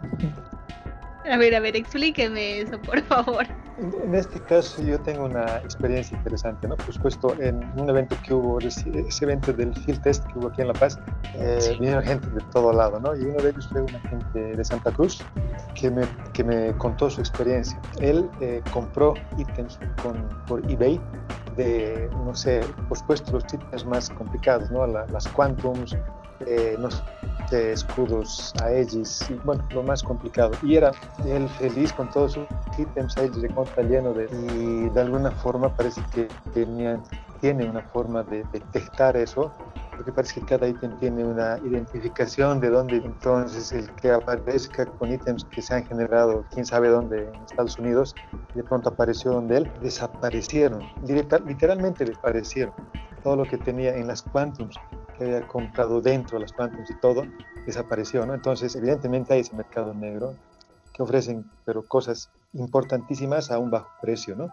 A 1.29 1.37
ver, 1.37 1.55
a 1.55 1.59
ver, 1.59 1.75
explíqueme 1.75 2.61
eso, 2.61 2.79
por 2.81 3.01
favor. 3.03 3.45
En, 3.77 4.15
este 4.15 4.39
caso 4.39 4.81
yo 4.81 4.99
tengo 5.01 5.25
una 5.25 5.57
experiencia 5.57 6.17
interesante, 6.17 6.67
¿no? 6.67 6.77
Pues 6.77 6.97
puesto 6.97 7.35
en 7.41 7.57
un 7.77 7.89
evento 7.89 8.15
que 8.25 8.33
hubo, 8.33 8.59
ese 8.59 9.25
evento 9.25 9.51
del 9.51 9.75
Field 9.75 10.01
Test 10.01 10.25
que 10.27 10.39
hubo 10.39 10.47
aquí 10.47 10.61
en 10.61 10.69
La 10.69 10.73
Paz, 10.73 10.97
eh, 11.33 11.75
vinieron 11.79 12.03
gente 12.03 12.29
de 12.29 12.41
todo 12.51 12.71
lado, 12.71 12.99
¿no? 12.99 13.15
Y 13.15 13.25
uno 13.25 13.41
de 13.41 13.49
ellos 13.49 13.67
fue 13.67 13.81
una 13.81 13.99
gente 14.01 14.39
de 14.55 14.63
Santa 14.63 14.91
Cruz 14.91 15.21
que 15.73 15.91
me, 15.91 16.03
que 16.31 16.43
me 16.43 16.75
contó 16.77 17.09
su 17.09 17.19
experiencia. 17.19 17.79
Él 17.99 18.29
eh, 18.39 18.61
compró 18.71 19.13
ítems 19.37 19.77
con, 20.01 20.29
por 20.47 20.59
eBay 20.71 20.99
de, 21.57 22.09
no 22.25 22.33
sé, 22.33 22.61
por 22.87 22.97
supuesto 22.97 23.33
los 23.33 23.43
ítems 23.53 23.85
más 23.85 24.09
complicados, 24.09 24.71
¿no? 24.71 24.85
las 24.87 25.27
Quantums, 25.29 25.95
eh, 26.45 26.75
no 26.79 26.91
sé, 26.91 27.01
escudos 27.51 28.53
Aegis, 28.61 29.29
y 29.29 29.33
bueno, 29.45 29.63
lo 29.71 29.83
más 29.83 30.03
complicado. 30.03 30.51
Y 30.61 30.75
era 30.75 30.91
él 31.25 31.47
feliz 31.49 31.93
con 31.93 32.09
todos 32.09 32.33
sus 32.33 32.45
ítems 32.77 33.17
ahí 33.17 33.29
de 33.29 33.49
contra 33.49 33.83
lleno 33.83 34.13
de... 34.13 34.25
Y 34.55 34.89
de 34.89 35.01
alguna 35.01 35.31
forma 35.31 35.75
parece 35.75 36.01
que 36.13 36.27
tenía, 36.53 37.01
tiene 37.41 37.69
una 37.69 37.81
forma 37.81 38.23
de 38.23 38.43
detectar 38.51 39.15
eso 39.17 39.51
porque 39.95 40.11
parece 40.11 40.41
que 40.41 40.45
cada 40.45 40.67
ítem 40.67 40.97
tiene 40.99 41.23
una 41.23 41.57
identificación 41.59 42.59
de 42.59 42.69
dónde 42.69 42.97
entonces 42.97 43.71
el 43.71 43.89
que 43.95 44.11
aparezca 44.11 44.85
con 44.85 45.11
ítems 45.11 45.45
que 45.45 45.61
se 45.61 45.73
han 45.73 45.85
generado 45.85 46.45
quién 46.53 46.65
sabe 46.65 46.89
dónde 46.89 47.29
en 47.29 47.35
Estados 47.45 47.77
Unidos 47.79 48.13
de 48.53 48.63
pronto 48.63 48.89
apareció 48.89 49.31
donde 49.31 49.57
él 49.57 49.71
desaparecieron 49.81 50.83
literalmente 51.07 52.03
desaparecieron 52.03 52.73
todo 53.23 53.37
lo 53.37 53.45
que 53.45 53.57
tenía 53.57 53.95
en 53.95 54.07
las 54.07 54.21
quantums 54.21 54.75
que 55.17 55.23
había 55.23 55.47
comprado 55.47 56.01
dentro 56.01 56.37
de 56.37 56.43
las 56.43 56.53
Quantums 56.53 56.89
y 56.89 56.99
todo, 56.99 57.25
desapareció, 57.65 58.25
¿no? 58.25 58.33
Entonces, 58.33 58.75
evidentemente 58.75 59.33
hay 59.33 59.41
ese 59.41 59.55
mercado 59.55 59.93
negro 59.93 60.35
que 60.93 61.03
ofrecen, 61.03 61.45
pero 61.65 61.85
cosas 61.85 62.29
importantísimas 62.53 63.51
a 63.51 63.59
un 63.59 63.69
bajo 63.69 63.89
precio, 64.01 64.35
¿no? 64.35 64.49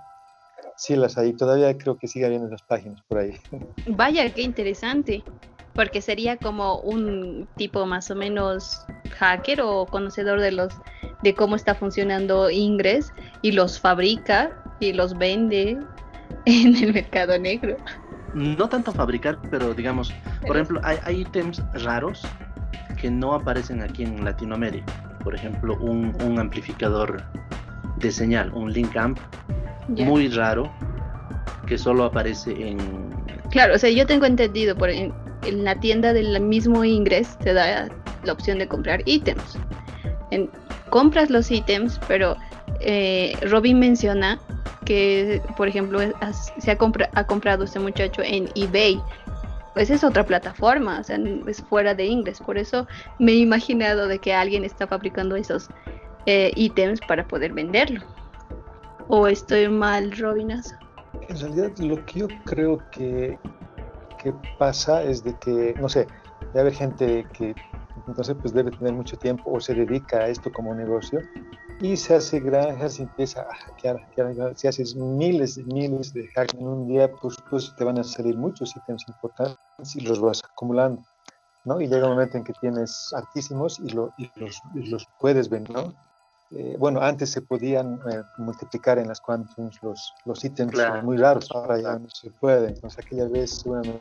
Sí 0.76 0.96
las 0.96 1.18
hay, 1.18 1.34
todavía 1.34 1.76
creo 1.76 1.96
que 1.96 2.08
sigue 2.08 2.26
habiendo 2.26 2.48
esas 2.48 2.62
páginas 2.62 3.00
por 3.08 3.18
ahí. 3.18 3.36
Vaya, 3.86 4.32
qué 4.32 4.42
interesante, 4.42 5.22
porque 5.74 6.00
sería 6.00 6.36
como 6.36 6.80
un 6.80 7.48
tipo 7.56 7.86
más 7.86 8.10
o 8.10 8.16
menos 8.16 8.84
hacker 9.10 9.60
o 9.62 9.86
conocedor 9.86 10.40
de 10.40 10.52
los 10.52 10.72
de 11.22 11.34
cómo 11.34 11.54
está 11.54 11.74
funcionando 11.76 12.50
Ingress 12.50 13.12
y 13.42 13.52
los 13.52 13.78
fabrica 13.78 14.50
y 14.80 14.92
los 14.92 15.16
vende 15.16 15.78
en 16.46 16.76
el 16.76 16.92
mercado 16.92 17.38
negro 17.38 17.76
no 18.34 18.68
tanto 18.68 18.92
fabricar, 18.92 19.38
pero 19.50 19.74
digamos, 19.74 20.12
por 20.46 20.56
ejemplo, 20.56 20.80
hay, 20.84 21.20
ítems 21.20 21.62
raros 21.74 22.22
que 23.00 23.10
no 23.10 23.34
aparecen 23.34 23.82
aquí 23.82 24.04
en 24.04 24.24
Latinoamérica. 24.24 24.92
Por 25.22 25.34
ejemplo, 25.34 25.76
un, 25.78 26.38
amplificador 26.38 27.22
de 27.96 28.10
señal, 28.10 28.52
un 28.52 28.72
link 28.72 28.96
amp, 28.96 29.18
muy 29.88 30.28
raro, 30.28 30.70
que 31.66 31.78
solo 31.78 32.04
aparece 32.04 32.50
en... 32.52 32.78
Claro, 33.50 33.74
o 33.74 33.78
sea, 33.78 33.90
yo 33.90 34.06
tengo 34.06 34.26
entendido, 34.26 34.76
por 34.76 34.90
en, 34.90 35.12
la 35.64 35.74
tienda 35.80 36.12
del 36.12 36.40
mismo 36.40 36.84
Ingress 36.84 37.36
te 37.38 37.52
da 37.52 37.88
la 38.24 38.32
opción 38.32 38.58
de 38.58 38.68
comprar 38.68 39.02
ítems. 39.06 39.58
compras 40.90 41.30
los 41.30 41.50
ítems, 41.50 42.00
pero 42.08 42.36
eh, 42.80 43.36
Robin 43.42 43.78
menciona 43.78 44.40
por 45.56 45.68
ejemplo, 45.68 45.98
se 46.58 46.70
ha, 46.70 46.78
ha 47.14 47.24
comprado 47.24 47.64
este 47.64 47.78
muchacho 47.78 48.22
en 48.22 48.48
eBay. 48.54 49.00
Pues 49.74 49.88
es 49.88 50.04
otra 50.04 50.24
plataforma, 50.24 51.00
o 51.00 51.04
sea, 51.04 51.18
es 51.46 51.62
fuera 51.62 51.94
de 51.94 52.04
inglés. 52.04 52.40
Por 52.40 52.58
eso 52.58 52.86
me 53.18 53.32
he 53.32 53.36
imaginado 53.36 54.06
de 54.06 54.18
que 54.18 54.34
alguien 54.34 54.64
está 54.64 54.86
fabricando 54.86 55.34
esos 55.34 55.68
eh, 56.26 56.52
ítems 56.56 57.00
para 57.00 57.26
poder 57.26 57.52
venderlo. 57.52 58.00
¿O 59.08 59.26
estoy 59.26 59.68
mal, 59.68 60.12
Robinas? 60.12 60.74
En 61.28 61.38
realidad, 61.38 61.70
lo 61.78 62.04
que 62.04 62.20
yo 62.20 62.28
creo 62.44 62.78
que, 62.90 63.38
que 64.22 64.34
pasa 64.58 65.02
es 65.02 65.24
de 65.24 65.34
que, 65.38 65.74
no 65.80 65.88
sé, 65.88 66.06
debe 66.52 66.60
haber 66.60 66.74
gente 66.74 67.26
que 67.32 67.54
entonces 68.06 68.36
pues 68.40 68.52
debe 68.52 68.70
tener 68.70 68.92
mucho 68.92 69.16
tiempo 69.16 69.50
o 69.52 69.60
se 69.60 69.74
dedica 69.74 70.18
a 70.18 70.28
esto 70.28 70.50
como 70.52 70.74
negocio 70.74 71.20
y 71.82 71.96
se 71.96 72.14
hace 72.14 72.38
granjas 72.38 73.00
y 73.00 73.02
empieza 73.02 73.42
a 73.42 73.54
hackear, 73.54 73.98
hackear, 73.98 74.56
si 74.56 74.68
haces 74.68 74.94
miles 74.94 75.58
y 75.58 75.64
miles 75.64 76.12
de 76.12 76.28
hacks 76.36 76.54
en 76.54 76.68
un 76.68 76.86
día, 76.86 77.10
pues, 77.20 77.34
pues 77.50 77.74
te 77.76 77.82
van 77.82 77.98
a 77.98 78.04
salir 78.04 78.38
muchos 78.38 78.74
ítems 78.76 79.04
importantes 79.08 79.96
y 79.96 80.00
los 80.02 80.20
vas 80.20 80.40
acumulando, 80.44 81.02
¿no? 81.64 81.80
Y 81.80 81.88
llega 81.88 82.06
un 82.06 82.12
momento 82.12 82.38
en 82.38 82.44
que 82.44 82.52
tienes 82.60 83.12
altísimos 83.12 83.80
y, 83.80 83.88
lo, 83.88 84.12
y 84.16 84.30
los, 84.36 84.60
los, 84.74 85.08
puedes 85.18 85.48
vender, 85.48 85.74
¿no? 85.74 85.92
Eh, 86.52 86.76
bueno, 86.78 87.00
antes 87.00 87.30
se 87.30 87.42
podían 87.42 87.94
eh, 88.12 88.22
multiplicar 88.38 88.98
en 88.98 89.08
las 89.08 89.20
quantums 89.20 89.82
los, 89.82 90.14
los 90.24 90.44
ítems 90.44 90.74
muy 91.02 91.16
raros, 91.16 91.48
ahora 91.50 91.80
ya 91.80 91.98
no 91.98 92.08
se 92.08 92.30
puede, 92.30 92.68
entonces 92.68 93.04
aquella 93.04 93.26
vez, 93.26 93.60
bueno, 93.64 93.98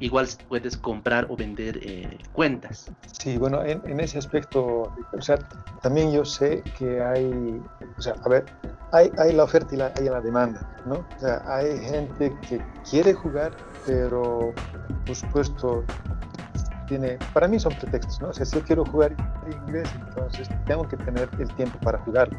igual 0.00 0.28
puedes 0.48 0.76
comprar 0.76 1.26
o 1.28 1.36
vender 1.36 1.78
eh, 1.82 2.18
cuentas. 2.32 2.90
Sí, 3.18 3.36
bueno, 3.38 3.62
en, 3.64 4.00
ese 4.00 4.18
aspecto, 4.18 4.92
o 5.12 5.20
sea, 5.20 5.38
también 5.80 6.12
yo 6.12 6.24
sé 6.24 6.62
que 6.78 7.02
hay, 7.02 7.60
o 7.96 8.02
sea, 8.02 8.14
a 8.24 8.28
ver, 8.28 8.44
hay, 8.92 9.32
la 9.32 9.44
oferta 9.44 9.74
y 9.74 9.78
la, 9.78 9.92
hay 9.96 10.04
la 10.04 10.20
demanda, 10.20 10.68
¿no? 10.86 10.94
O 10.94 11.20
sea, 11.20 11.42
hay 11.46 11.78
gente 11.78 12.32
que 12.48 12.60
quiere 12.88 13.12
jugar, 13.14 13.52
pero 13.86 14.52
por 15.06 15.16
supuesto 15.16 15.84
tiene, 16.86 17.18
para 17.32 17.48
mí 17.48 17.58
son 17.58 17.74
pretextos, 17.74 18.20
¿no? 18.20 18.28
O 18.28 18.32
sea, 18.32 18.44
si 18.44 18.56
yo 18.56 18.64
quiero 18.64 18.84
jugar 18.84 19.14
inglés, 19.50 19.88
entonces 20.08 20.48
tengo 20.66 20.86
que 20.86 20.96
tener 20.98 21.28
el 21.38 21.54
tiempo 21.54 21.78
para 21.80 21.98
jugarlo. 21.98 22.38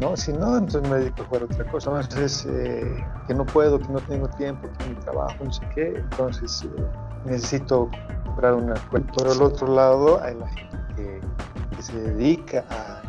¿No? 0.00 0.16
Si 0.16 0.32
no, 0.32 0.58
entonces 0.58 0.88
me 0.90 0.98
dedico 0.98 1.22
a 1.22 1.26
jugar 1.26 1.44
otra 1.44 1.64
cosa. 1.70 2.00
Entonces, 2.00 2.46
eh, 2.48 3.04
que 3.26 3.34
no 3.34 3.44
puedo, 3.44 3.78
que 3.78 3.88
no 3.88 4.00
tengo 4.00 4.28
tiempo, 4.28 4.68
que 4.78 4.88
mi 4.88 4.94
trabajo, 4.96 5.36
no 5.44 5.52
sé 5.52 5.62
qué, 5.74 5.96
entonces 5.96 6.64
eh, 6.64 6.82
necesito 7.24 7.90
comprar 8.24 8.54
una 8.54 8.74
cuenta. 8.90 9.12
Por 9.12 9.28
el 9.28 9.42
otro 9.42 9.74
lado, 9.74 10.20
hay 10.22 10.34
la 10.34 10.48
gente 10.48 10.76
que, 10.96 11.82
se 11.82 11.92
dedica 11.92 12.64
a, 12.70 13.02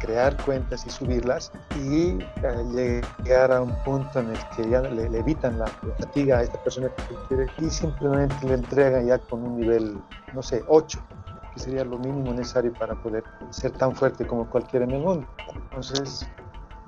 crear 0.00 0.36
cuentas 0.44 0.84
y 0.84 0.90
subirlas 0.90 1.52
y 1.76 2.18
llegar 3.24 3.52
a 3.52 3.62
un 3.62 3.72
punto 3.84 4.18
en 4.18 4.30
el 4.30 4.38
que 4.56 4.68
ya 4.68 4.80
le, 4.80 5.04
evitan 5.16 5.60
la, 5.60 5.66
fatiga 5.98 6.38
a 6.38 6.42
esta 6.42 6.60
persona 6.64 6.88
que 6.88 7.14
quiere 7.28 7.46
y 7.58 7.70
simplemente 7.70 8.34
le 8.44 8.54
entregan 8.54 9.06
ya 9.06 9.18
con 9.18 9.44
un 9.44 9.60
nivel, 9.60 9.96
no 10.34 10.42
sé, 10.42 10.64
8 10.66 10.98
que 11.54 11.60
sería 11.60 11.84
lo 11.84 11.98
mínimo 11.98 12.32
necesario 12.32 12.72
para 12.72 12.94
poder 13.02 13.24
ser 13.50 13.72
tan 13.72 13.94
fuerte 13.94 14.26
como 14.26 14.48
cualquiera 14.48 14.84
en 14.84 14.92
el 14.92 15.00
mundo. 15.00 15.26
Entonces, 15.54 16.26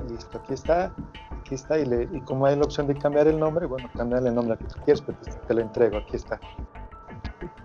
listo, 0.08 0.38
aquí 0.38 0.54
está, 0.54 0.94
aquí 1.40 1.54
está, 1.54 1.78
y, 1.78 1.86
le, 1.86 2.08
y 2.12 2.20
como 2.22 2.46
hay 2.46 2.56
la 2.56 2.64
opción 2.64 2.86
de 2.86 2.94
cambiar 2.94 3.26
el 3.26 3.38
nombre, 3.38 3.66
bueno, 3.66 3.88
cambiarle 3.96 4.30
el 4.30 4.34
nombre 4.34 4.54
a 4.54 4.56
que 4.56 4.64
tú 4.64 4.80
quieras, 4.84 5.02
pero 5.02 5.18
te 5.46 5.54
lo 5.54 5.60
entrego, 5.60 5.98
aquí 5.98 6.16
está. 6.16 6.40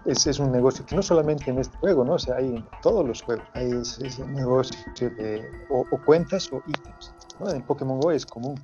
Ese 0.05 0.31
es 0.31 0.39
un 0.39 0.51
negocio 0.51 0.85
que 0.85 0.95
no 0.95 1.03
solamente 1.03 1.51
en 1.51 1.59
este 1.59 1.77
juego, 1.77 2.03
¿no? 2.03 2.13
O 2.13 2.19
sea, 2.19 2.37
hay 2.37 2.55
en 2.55 2.65
todos 2.81 3.05
los 3.05 3.21
juegos, 3.21 3.45
hay 3.53 3.71
ese, 3.71 4.25
negocio 4.27 4.77
de 4.97 5.49
o, 5.69 5.85
cuentas 6.05 6.51
o 6.51 6.63
ítems, 6.65 7.13
¿no? 7.39 7.49
En 7.51 7.61
Pokémon 7.61 7.99
Go 7.99 8.11
es 8.11 8.25
común, 8.25 8.55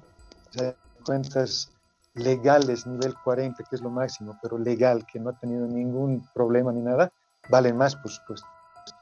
o 0.50 0.54
sea, 0.54 0.76
cuentas 1.06 1.71
legales 2.15 2.88
nivel 2.88 3.13
40, 3.24 3.63
que 3.63 3.76
es 3.76 3.82
lo 3.82 3.89
máximo, 3.89 4.38
pero 4.41 4.58
legal, 4.58 5.06
que 5.06 5.19
no 5.19 5.30
ha 5.30 5.34
tenido 5.34 5.67
ningún 5.67 6.26
problema 6.34 6.71
ni 6.71 6.82
nada, 6.82 7.12
valen 7.49 7.77
más, 7.77 7.95
pues, 7.95 8.21
pues 8.27 8.41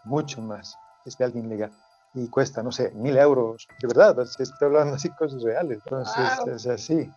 mucho 0.04 0.42
más, 0.42 0.76
es 1.06 1.18
de 1.18 1.26
alguien 1.26 1.50
legal. 1.50 1.72
Y 2.16 2.30
cuesta, 2.30 2.62
no 2.62 2.72
sé, 2.72 2.92
mil 2.92 3.18
euros, 3.18 3.68
de 3.82 3.88
verdad, 3.88 4.16
estoy 4.22 4.46
hablando 4.68 4.96
así 4.96 5.10
cosas 5.10 5.42
reales. 5.42 5.80
Entonces, 5.84 6.30
es 6.48 6.68
así. 6.68 7.12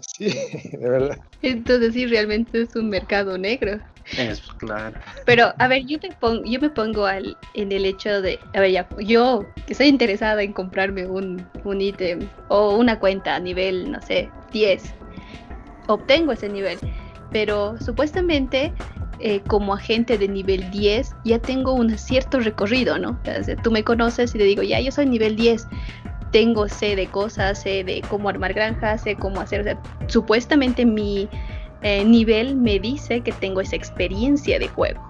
Sí, 0.00 0.28
de 0.72 0.88
verdad. 0.88 1.16
Entonces 1.42 1.94
sí, 1.94 2.06
realmente 2.06 2.62
es 2.62 2.74
un 2.74 2.90
mercado 2.90 3.38
negro. 3.38 3.78
Es 4.18 4.42
claro. 4.58 4.96
Pero, 5.24 5.54
a 5.56 5.68
ver, 5.68 5.84
yo, 5.86 6.00
te 6.00 6.10
pongo, 6.20 6.42
yo 6.44 6.60
me 6.60 6.68
pongo 6.68 7.06
al, 7.06 7.36
en 7.54 7.70
el 7.70 7.86
hecho 7.86 8.20
de, 8.20 8.40
a 8.54 8.60
ver, 8.60 8.72
ya, 8.72 8.88
yo 8.98 9.46
que 9.66 9.72
estoy 9.72 9.86
interesada 9.86 10.42
en 10.42 10.52
comprarme 10.52 11.06
un, 11.06 11.48
un 11.64 11.80
ítem 11.80 12.28
o 12.48 12.76
una 12.76 12.98
cuenta 12.98 13.36
a 13.36 13.40
nivel, 13.40 13.90
no 13.90 14.00
sé, 14.02 14.30
10, 14.52 14.82
obtengo 15.86 16.32
ese 16.32 16.48
nivel, 16.48 16.78
pero 17.32 17.76
supuestamente 17.80 18.72
eh, 19.20 19.40
como 19.46 19.74
agente 19.74 20.18
de 20.18 20.28
nivel 20.28 20.70
10 20.70 21.14
ya 21.24 21.38
tengo 21.38 21.72
un 21.72 21.96
cierto 21.96 22.40
recorrido, 22.40 22.98
¿no? 22.98 23.18
Tú 23.62 23.70
me 23.70 23.84
conoces 23.84 24.34
y 24.34 24.38
te 24.38 24.44
digo, 24.44 24.62
ya, 24.62 24.80
yo 24.80 24.90
soy 24.90 25.06
nivel 25.06 25.36
10, 25.36 25.66
tengo, 26.30 26.68
sé 26.68 26.96
de 26.96 27.06
cosas, 27.06 27.62
sé 27.62 27.84
de 27.84 28.02
cómo 28.08 28.28
armar 28.28 28.54
granjas, 28.54 29.02
sé 29.02 29.14
cómo 29.14 29.40
hacer, 29.40 29.78
o 29.78 30.08
supuestamente 30.08 30.84
mi 30.84 31.28
eh, 31.82 32.04
nivel 32.04 32.56
me 32.56 32.78
dice 32.78 33.20
que 33.20 33.30
tengo 33.32 33.60
esa 33.60 33.76
experiencia 33.76 34.58
de 34.58 34.68
juego. 34.68 35.00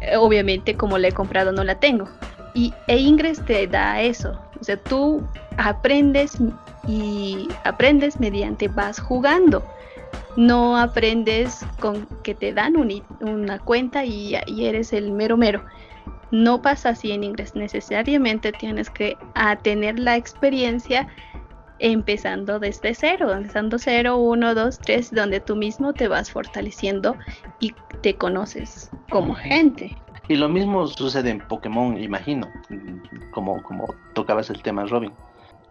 Eh, 0.00 0.16
obviamente 0.16 0.76
como 0.76 0.98
la 0.98 1.08
he 1.08 1.12
comprado 1.12 1.52
no 1.52 1.64
la 1.64 1.74
tengo. 1.80 2.08
Y 2.54 2.72
e 2.86 3.34
te 3.46 3.66
da 3.66 4.00
eso. 4.00 4.38
O 4.60 4.64
sea, 4.64 4.76
tú 4.76 5.22
aprendes 5.56 6.38
y 6.86 7.48
aprendes 7.64 8.20
mediante 8.20 8.68
vas 8.68 9.00
jugando. 9.00 9.64
No 10.36 10.76
aprendes 10.76 11.66
con 11.80 12.06
que 12.22 12.34
te 12.34 12.52
dan 12.52 12.74
una 13.20 13.58
cuenta 13.58 14.04
y, 14.04 14.36
y 14.46 14.66
eres 14.66 14.92
el 14.92 15.10
mero 15.12 15.36
mero 15.36 15.64
no 16.30 16.60
pasa 16.60 16.90
así 16.90 17.12
en 17.12 17.24
inglés. 17.24 17.54
Necesariamente 17.54 18.52
tienes 18.52 18.90
que 18.90 19.16
tener 19.62 19.98
la 19.98 20.16
experiencia 20.16 21.08
empezando 21.78 22.58
desde 22.58 22.94
cero, 22.94 23.32
empezando 23.32 23.78
cero, 23.78 24.16
uno, 24.16 24.54
dos, 24.54 24.78
tres, 24.78 25.12
donde 25.14 25.40
tú 25.40 25.56
mismo 25.56 25.92
te 25.92 26.08
vas 26.08 26.30
fortaleciendo 26.30 27.16
y 27.60 27.74
te 28.02 28.14
conoces 28.14 28.90
como 29.10 29.34
gente. 29.34 29.96
Y 30.28 30.36
lo 30.36 30.48
mismo 30.48 30.86
sucede 30.86 31.30
en 31.30 31.38
Pokémon, 31.38 31.96
imagino, 31.96 32.48
como, 33.30 33.62
como 33.62 33.86
tocabas 34.12 34.50
el 34.50 34.62
tema, 34.62 34.84
Robin. 34.84 35.12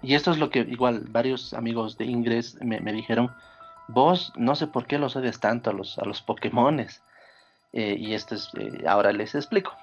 Y 0.02 0.16
esto 0.16 0.32
es 0.32 0.40
lo 0.40 0.50
que 0.50 0.60
igual 0.60 1.06
varios 1.10 1.54
amigos 1.54 1.98
de 1.98 2.06
Ingress 2.06 2.58
me, 2.62 2.80
dijeron, 2.92 3.32
vos 3.88 4.32
no 4.36 4.56
sé 4.56 4.68
por 4.68 4.86
qué 4.86 4.98
los 4.98 5.16
odias 5.16 5.40
tanto 5.40 5.70
a 5.70 5.74
los, 5.74 5.98
a 6.00 6.06
los 6.06 6.22
Pokémones. 6.22 7.02
Eh, 7.74 7.96
y 7.98 8.14
esto 8.14 8.36
es, 8.36 8.50
eh, 8.58 8.84
ahora 8.88 9.12
les 9.12 9.36
explico. 9.36 9.76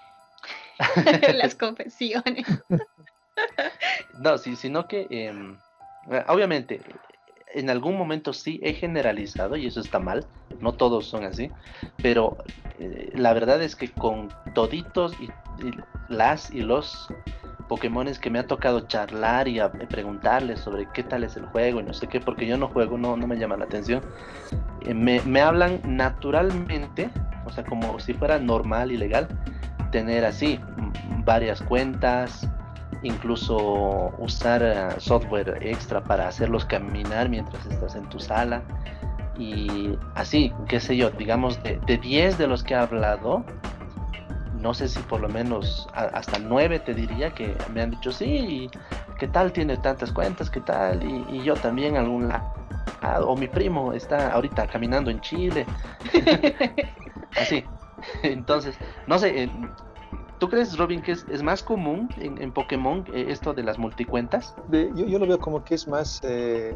Las 1.34 1.54
confesiones. 1.54 2.46
no, 4.18 4.38
sí, 4.38 4.56
sino 4.56 4.86
que 4.88 5.06
em, 5.10 5.56
eh, 6.10 6.24
obviamente 6.28 6.80
en 7.54 7.70
algún 7.70 7.96
momento 7.96 8.32
sí 8.32 8.60
he 8.62 8.74
generalizado 8.74 9.56
y 9.56 9.66
eso 9.66 9.80
está 9.80 9.98
mal, 9.98 10.26
no 10.60 10.72
todos 10.72 11.06
son 11.06 11.24
así, 11.24 11.50
pero 12.02 12.36
eh, 12.78 13.10
la 13.14 13.32
verdad 13.32 13.62
es 13.62 13.76
que 13.76 13.92
con 13.92 14.28
toditos 14.54 15.14
y, 15.20 15.30
las 16.08 16.50
y 16.50 16.62
los 16.62 17.08
Pokémones 17.68 18.18
que 18.18 18.30
me 18.30 18.38
ha 18.38 18.46
tocado 18.46 18.80
charlar 18.80 19.48
y 19.48 19.58
preguntarles 19.88 20.60
sobre 20.60 20.86
qué 20.92 21.02
tal 21.02 21.24
es 21.24 21.36
el 21.36 21.46
juego 21.46 21.80
y 21.80 21.84
no 21.84 21.94
sé 21.94 22.06
qué, 22.06 22.20
porque 22.20 22.46
yo 22.46 22.56
no 22.56 22.68
juego, 22.68 22.98
no, 22.98 23.16
no 23.16 23.26
me 23.26 23.36
llama 23.36 23.56
la 23.56 23.64
atención, 23.64 24.02
eh, 24.82 24.94
me, 24.94 25.20
me 25.22 25.40
hablan 25.40 25.80
naturalmente, 25.84 27.10
o 27.46 27.50
sea, 27.50 27.64
como 27.64 27.98
si 27.98 28.14
fuera 28.14 28.38
normal 28.38 28.92
y 28.92 28.96
legal, 28.96 29.28
tener 29.90 30.24
así 30.24 30.60
varias 31.24 31.62
cuentas, 31.62 32.48
incluso 33.04 34.14
usar 34.18 34.62
eh, 34.62 34.88
software 34.98 35.58
extra 35.60 36.02
para 36.02 36.28
hacerlos 36.28 36.64
caminar 36.64 37.28
mientras 37.28 37.64
estás 37.66 37.94
en 37.94 38.08
tu 38.08 38.18
sala. 38.18 38.62
Y 39.38 39.96
así, 40.14 40.52
qué 40.68 40.80
sé 40.80 40.96
yo, 40.96 41.10
digamos 41.10 41.62
de, 41.62 41.78
10 41.86 42.38
de 42.38 42.46
los 42.46 42.62
que 42.62 42.74
he 42.74 42.76
hablado, 42.76 43.44
no 44.64 44.72
sé 44.72 44.88
si 44.88 44.98
por 45.00 45.20
lo 45.20 45.28
menos 45.28 45.86
hasta 45.92 46.38
9 46.38 46.78
te 46.80 46.94
diría 46.94 47.30
que 47.34 47.54
me 47.74 47.82
han 47.82 47.90
dicho, 47.90 48.10
sí, 48.10 48.70
¿qué 49.18 49.28
tal 49.28 49.52
tiene 49.52 49.76
tantas 49.76 50.10
cuentas? 50.10 50.48
¿Qué 50.48 50.62
tal? 50.62 51.02
Y, 51.04 51.42
yo 51.42 51.54
también 51.54 51.98
algún 51.98 52.28
lado. 52.28 53.28
o 53.28 53.36
mi 53.36 53.46
primo 53.46 53.92
está 53.92 54.32
ahorita 54.32 54.66
caminando 54.66 55.10
en 55.10 55.20
Chile. 55.20 55.66
así. 57.36 57.62
Entonces, 58.22 58.74
no 59.06 59.18
sé, 59.18 59.50
¿tú 60.38 60.48
crees, 60.48 60.78
Robin, 60.78 61.02
que 61.02 61.12
es, 61.12 61.42
más 61.42 61.62
común 61.62 62.08
en, 62.16 62.50
Pokémon 62.50 63.04
eh, 63.12 63.26
esto 63.28 63.52
de 63.52 63.64
las 63.64 63.78
multicuentas? 63.78 64.54
yo, 64.70 65.18
lo 65.18 65.26
veo 65.26 65.38
como 65.38 65.62
que 65.62 65.74
es 65.74 65.86
más... 65.86 66.22
Eh, 66.24 66.74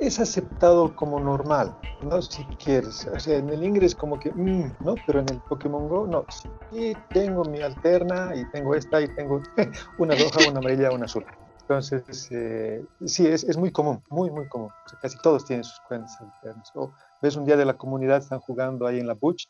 es, 0.00 0.20
aceptado 0.20 0.94
como 0.94 1.20
normal, 1.20 1.76
¿no? 2.02 2.20
Si 2.22 2.44
quieres. 2.62 3.06
O 3.06 3.18
sea, 3.18 3.38
en 3.38 3.48
el 3.50 3.62
inglés 3.62 3.94
como 3.94 4.18
que, 4.18 4.30
mm, 4.30 4.76
¿no? 4.80 4.94
Pero 5.06 5.20
en 5.20 5.28
el 5.30 5.40
Pokémon 5.48 5.88
Go, 5.88 6.06
no. 6.06 6.24
Sí, 6.72 6.96
tengo 7.10 7.44
mi 7.44 7.60
alterna 7.60 8.32
y 8.34 8.48
tengo 8.50 8.74
esta 8.74 9.00
y 9.00 9.08
tengo 9.14 9.40
una 9.98 10.14
roja, 10.14 10.48
una 10.50 10.58
amarilla, 10.58 10.90
una 10.90 11.06
azul. 11.06 11.24
Entonces, 11.62 12.28
eh, 12.30 12.84
sí, 13.06 13.26
es, 13.26 13.42
es, 13.42 13.56
muy 13.56 13.72
común, 13.72 14.00
muy, 14.08 14.30
muy 14.30 14.48
común. 14.48 14.70
casi 15.02 15.18
todos 15.18 15.44
tienen 15.44 15.64
sus 15.64 15.80
cuentas 15.88 16.16
alternas. 16.20 16.70
O 16.76 16.92
ves 17.20 17.34
un 17.36 17.44
día 17.44 17.56
de 17.56 17.64
la 17.64 17.74
comunidad, 17.74 18.18
están 18.18 18.38
jugando 18.38 18.86
ahí 18.86 19.00
en 19.00 19.08
la 19.08 19.14
Butch 19.14 19.48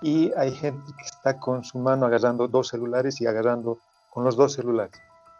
y 0.00 0.32
hay 0.36 0.52
gente 0.52 0.92
que 0.96 1.04
está 1.04 1.38
con 1.38 1.64
su 1.64 1.78
mano 1.78 2.06
agarrando 2.06 2.48
dos 2.48 2.68
celulares 2.68 3.20
y 3.20 3.26
agarrando 3.26 3.78
con 4.10 4.24
los 4.24 4.36
dos 4.36 4.54
celulares, 4.54 4.98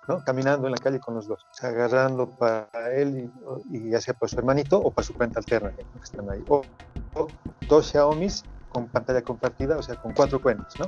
¿no? 0.09 0.25
Caminando 0.25 0.67
en 0.67 0.73
la 0.73 0.79
calle 0.79 0.99
con 0.99 1.15
los 1.15 1.29
dos, 1.29 1.47
o 1.51 1.55
sea, 1.55 1.69
agarrando 1.69 2.29
para 2.31 2.69
él 2.97 3.31
y, 3.71 3.91
ya 3.91 4.01
sea 4.01 4.15
para 4.15 4.29
su 4.29 4.39
hermanito 4.39 4.79
o 4.79 4.91
para 4.91 5.07
su 5.07 5.15
cuenta 5.15 5.39
alterna 5.39 5.71
que 5.71 5.85
están 6.03 6.29
ahí. 6.31 6.43
O, 6.49 6.63
dos 7.69 7.91
Xiaomi's 7.91 8.45
con 8.71 8.87
pantalla 8.89 9.23
compartida, 9.23 9.77
o 9.77 9.83
sea, 9.83 9.97
con 9.97 10.13
cuatro 10.13 10.41
cuentas, 10.41 10.75
¿no? 10.79 10.87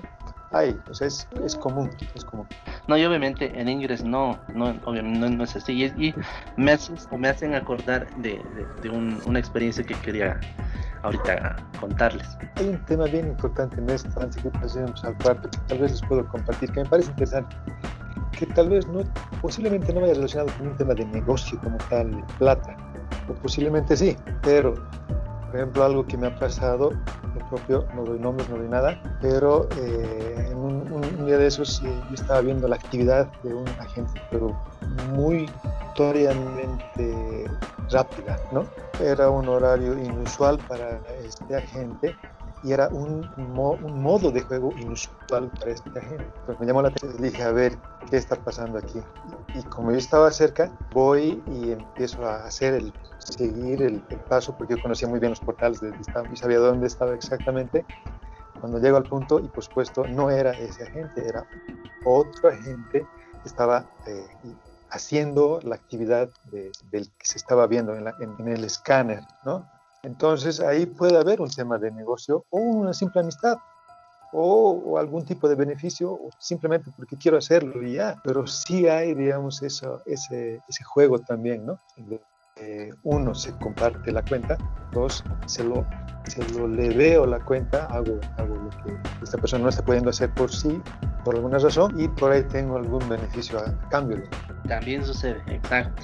Ahí, 0.52 0.76
o 0.88 0.94
sea, 0.94 1.06
es, 1.06 1.28
es 1.44 1.54
común, 1.54 1.90
es 2.14 2.24
común. 2.24 2.46
No, 2.88 2.96
y 2.96 3.04
obviamente 3.04 3.58
en 3.58 3.68
inglés 3.68 4.04
no, 4.04 4.38
no, 4.54 4.74
obviamente 4.84 5.30
no, 5.30 5.44
es 5.44 5.56
así. 5.56 5.84
Y, 5.84 6.14
me, 6.56 6.72
hacen, 6.72 6.96
me 7.18 7.28
hacen 7.28 7.54
acordar 7.54 8.08
de, 8.16 8.42
de, 8.82 8.90
una 8.90 9.38
experiencia 9.38 9.84
que 9.84 9.94
quería 9.94 10.40
ahorita 11.02 11.56
contarles. 11.78 12.26
Hay 12.56 12.68
un 12.70 12.84
tema 12.86 13.04
bien 13.04 13.28
importante 13.28 13.76
en 13.76 13.88
esto, 13.90 14.08
antes 14.20 14.42
que 14.42 14.50
pasemos 14.50 15.02
al 15.04 15.16
cuarto, 15.18 15.48
que 15.50 15.58
tal 15.68 15.78
vez 15.78 15.92
les 15.92 16.02
puedo 16.02 16.26
compartir, 16.28 16.70
que 16.72 16.82
me 16.82 16.88
parece 16.88 17.10
interesante, 17.10 17.56
que 18.38 18.46
tal 18.46 18.68
vez 18.68 18.86
no, 18.88 19.00
posiblemente 19.40 19.92
no 19.92 20.00
vaya 20.00 20.14
relacionado 20.14 20.50
con 20.56 20.68
un 20.68 20.76
tema 20.76 20.94
de 20.94 21.04
negocio 21.06 21.58
como 21.62 21.78
tal, 21.88 22.10
de 22.10 22.22
plata, 22.38 22.76
o 23.28 23.34
posiblemente 23.34 23.96
sí, 23.96 24.16
pero, 24.42 24.74
por 25.46 25.56
ejemplo, 25.56 25.84
algo 25.84 26.06
que 26.06 26.16
me 26.16 26.28
ha 26.28 26.38
pasado, 26.38 26.90
el 26.90 27.44
propio, 27.48 27.86
no 27.94 28.04
doy 28.04 28.18
nombres, 28.18 28.48
no 28.48 28.56
doy 28.56 28.68
nada, 28.68 29.00
pero 29.20 29.68
eh, 29.78 30.48
en 30.50 30.56
un, 30.56 30.92
un, 30.92 31.26
día 31.26 31.38
de 31.38 31.46
esos 31.46 31.82
eh, 31.82 32.02
yo 32.08 32.14
estaba 32.14 32.40
viendo 32.40 32.68
la 32.68 32.76
actividad 32.76 33.30
de 33.42 33.54
un 33.54 33.68
agente, 33.80 34.20
pero 34.30 34.56
muy 35.12 35.48
notoriamente 36.00 37.50
rápida, 37.90 38.38
¿no? 38.52 38.64
Era 39.00 39.28
un 39.28 39.48
horario 39.48 39.98
inusual 39.98 40.58
para 40.68 41.00
este 41.24 41.56
agente 41.56 42.16
y 42.62 42.72
era 42.72 42.88
un, 42.88 43.28
un 43.36 44.02
modo 44.02 44.30
de 44.30 44.42
juego 44.42 44.72
inusual 44.78 45.50
para 45.58 45.72
este 45.72 45.90
agente. 45.98 46.26
Pues 46.46 46.60
me 46.60 46.66
llamó 46.66 46.82
la 46.82 46.88
atención 46.88 47.14
y 47.18 47.30
dije, 47.30 47.42
a 47.42 47.52
ver, 47.52 47.78
¿qué 48.10 48.16
está 48.16 48.36
pasando 48.36 48.78
aquí? 48.78 49.00
Y, 49.54 49.62
como 49.64 49.92
yo 49.92 49.98
estaba 49.98 50.30
cerca, 50.30 50.70
voy 50.92 51.42
y 51.46 51.72
empiezo 51.72 52.24
a 52.26 52.44
hacer 52.44 52.74
el, 52.74 52.92
seguir 53.18 53.82
el, 53.82 54.00
paso, 54.28 54.56
porque 54.56 54.76
yo 54.76 54.82
conocía 54.82 55.08
muy 55.08 55.20
bien 55.20 55.30
los 55.30 55.40
portales 55.40 55.80
de 55.80 55.92
y 56.32 56.36
sabía 56.36 56.58
dónde 56.58 56.86
estaba 56.86 57.14
exactamente. 57.14 57.84
Cuando 58.60 58.78
llego 58.78 58.98
al 58.98 59.04
punto, 59.04 59.38
y 59.38 59.48
por 59.48 59.64
supuesto 59.64 60.06
no 60.06 60.30
era 60.30 60.50
ese 60.50 60.82
agente, 60.82 61.26
era 61.26 61.46
otro 62.04 62.50
agente 62.50 63.06
que 63.42 63.48
estaba 63.48 63.86
eh, 64.06 64.26
haciendo 64.90 65.60
la 65.62 65.76
actividad 65.76 66.28
del 66.50 67.10
que 67.10 67.26
se 67.26 67.38
estaba 67.38 67.66
viendo 67.66 67.94
en, 67.94 68.48
el 68.48 68.64
escáner, 68.64 69.22
¿no? 69.44 69.66
Entonces 70.02 70.60
ahí 70.60 70.86
puede 70.86 71.18
haber 71.18 71.40
un 71.40 71.50
tema 71.50 71.78
de 71.78 71.90
negocio 71.90 72.44
o 72.50 72.58
una 72.58 72.94
simple 72.94 73.20
amistad 73.20 73.58
o, 74.32 74.98
algún 74.98 75.24
tipo 75.24 75.48
de 75.48 75.54
beneficio 75.54 76.18
simplemente 76.38 76.90
porque 76.96 77.16
quiero 77.16 77.38
hacerlo 77.38 77.82
y 77.82 77.94
ya, 77.94 78.16
pero 78.22 78.46
sí 78.46 78.86
hay, 78.88 79.14
digamos, 79.14 79.62
eso, 79.62 80.02
ese, 80.06 80.60
ese 80.68 80.84
juego 80.84 81.18
también, 81.18 81.66
¿no? 81.66 81.78
uno, 83.04 83.34
se 83.34 83.52
comparte 83.56 84.12
la 84.12 84.22
cuenta, 84.22 84.58
dos, 84.92 85.24
se 85.46 85.64
lo, 85.64 85.86
se 86.26 86.46
lo 86.52 86.68
le 86.68 86.90
veo 86.90 87.24
la 87.24 87.40
cuenta, 87.40 87.86
hago, 87.86 88.20
hago 88.36 88.54
lo 88.54 88.70
que 88.84 88.98
esta 89.22 89.38
persona 89.38 89.62
no 89.62 89.70
está 89.70 89.82
pudiendo 89.82 90.10
hacer 90.10 90.28
por 90.34 90.52
sí, 90.52 90.80
por 91.24 91.36
alguna 91.36 91.58
razón, 91.58 91.98
y 91.98 92.06
por 92.08 92.32
ahí 92.32 92.42
tengo 92.44 92.76
algún 92.76 93.08
beneficio 93.08 93.58
a 93.58 93.88
cambio. 93.88 94.22
También 94.68 95.02
sucede, 95.04 95.42
exacto. 95.48 96.02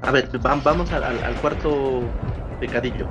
A 0.00 0.10
ver, 0.10 0.30
vamos 0.38 0.90
al, 0.90 1.04
al 1.04 1.34
cuarto 1.42 2.00
pecadillo. 2.58 3.06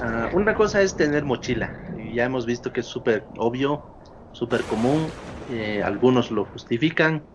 Ah, 0.00 0.30
una 0.32 0.54
cosa 0.54 0.82
es 0.82 0.94
tener 0.96 1.24
mochila. 1.24 1.74
Ya 2.14 2.24
hemos 2.24 2.46
visto 2.46 2.72
que 2.72 2.80
es 2.80 2.86
súper 2.86 3.26
obvio, 3.36 3.84
súper 4.32 4.62
común. 4.64 5.12
Eh, 5.48 5.82
algunos 5.82 6.30
lo 6.30 6.44
justifican, 6.44 7.26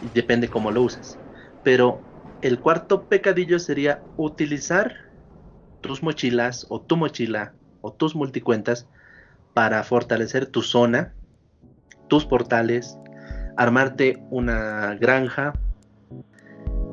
depende 0.00 0.50
cómo 0.50 0.70
lo 0.70 0.82
usas. 0.82 1.18
Pero 1.62 2.02
el 2.42 2.60
cuarto 2.60 3.04
pecadillo 3.04 3.58
sería 3.58 4.02
utilizar 4.16 4.94
tus 5.80 6.02
mochilas 6.02 6.66
o 6.68 6.80
tu 6.80 6.96
mochila 6.96 7.54
o 7.80 7.92
tus 7.92 8.14
multicuentas 8.14 8.88
para 9.54 9.82
fortalecer 9.82 10.46
tu 10.46 10.62
zona, 10.62 11.14
tus 12.08 12.26
portales, 12.26 12.98
armarte 13.56 14.22
una 14.30 14.94
granja, 14.94 15.52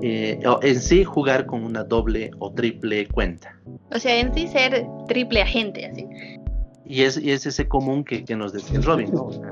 eh, 0.01 0.39
en 0.61 0.79
sí 0.79 1.03
jugar 1.03 1.45
con 1.45 1.63
una 1.63 1.83
doble 1.83 2.31
o 2.39 2.51
triple 2.51 3.07
cuenta. 3.07 3.55
O 3.91 3.99
sea, 3.99 4.19
en 4.19 4.33
sí 4.33 4.47
ser 4.47 4.85
triple 5.07 5.41
agente, 5.41 5.85
así. 5.85 6.07
Y 6.85 7.03
es, 7.03 7.17
y 7.17 7.31
es 7.31 7.45
ese 7.45 7.67
común 7.67 8.03
que, 8.03 8.25
que 8.25 8.35
nos 8.35 8.51
decía 8.51 8.79
Robin, 8.81 9.11
¿no? 9.13 9.25
O 9.25 9.31
sea, 9.31 9.51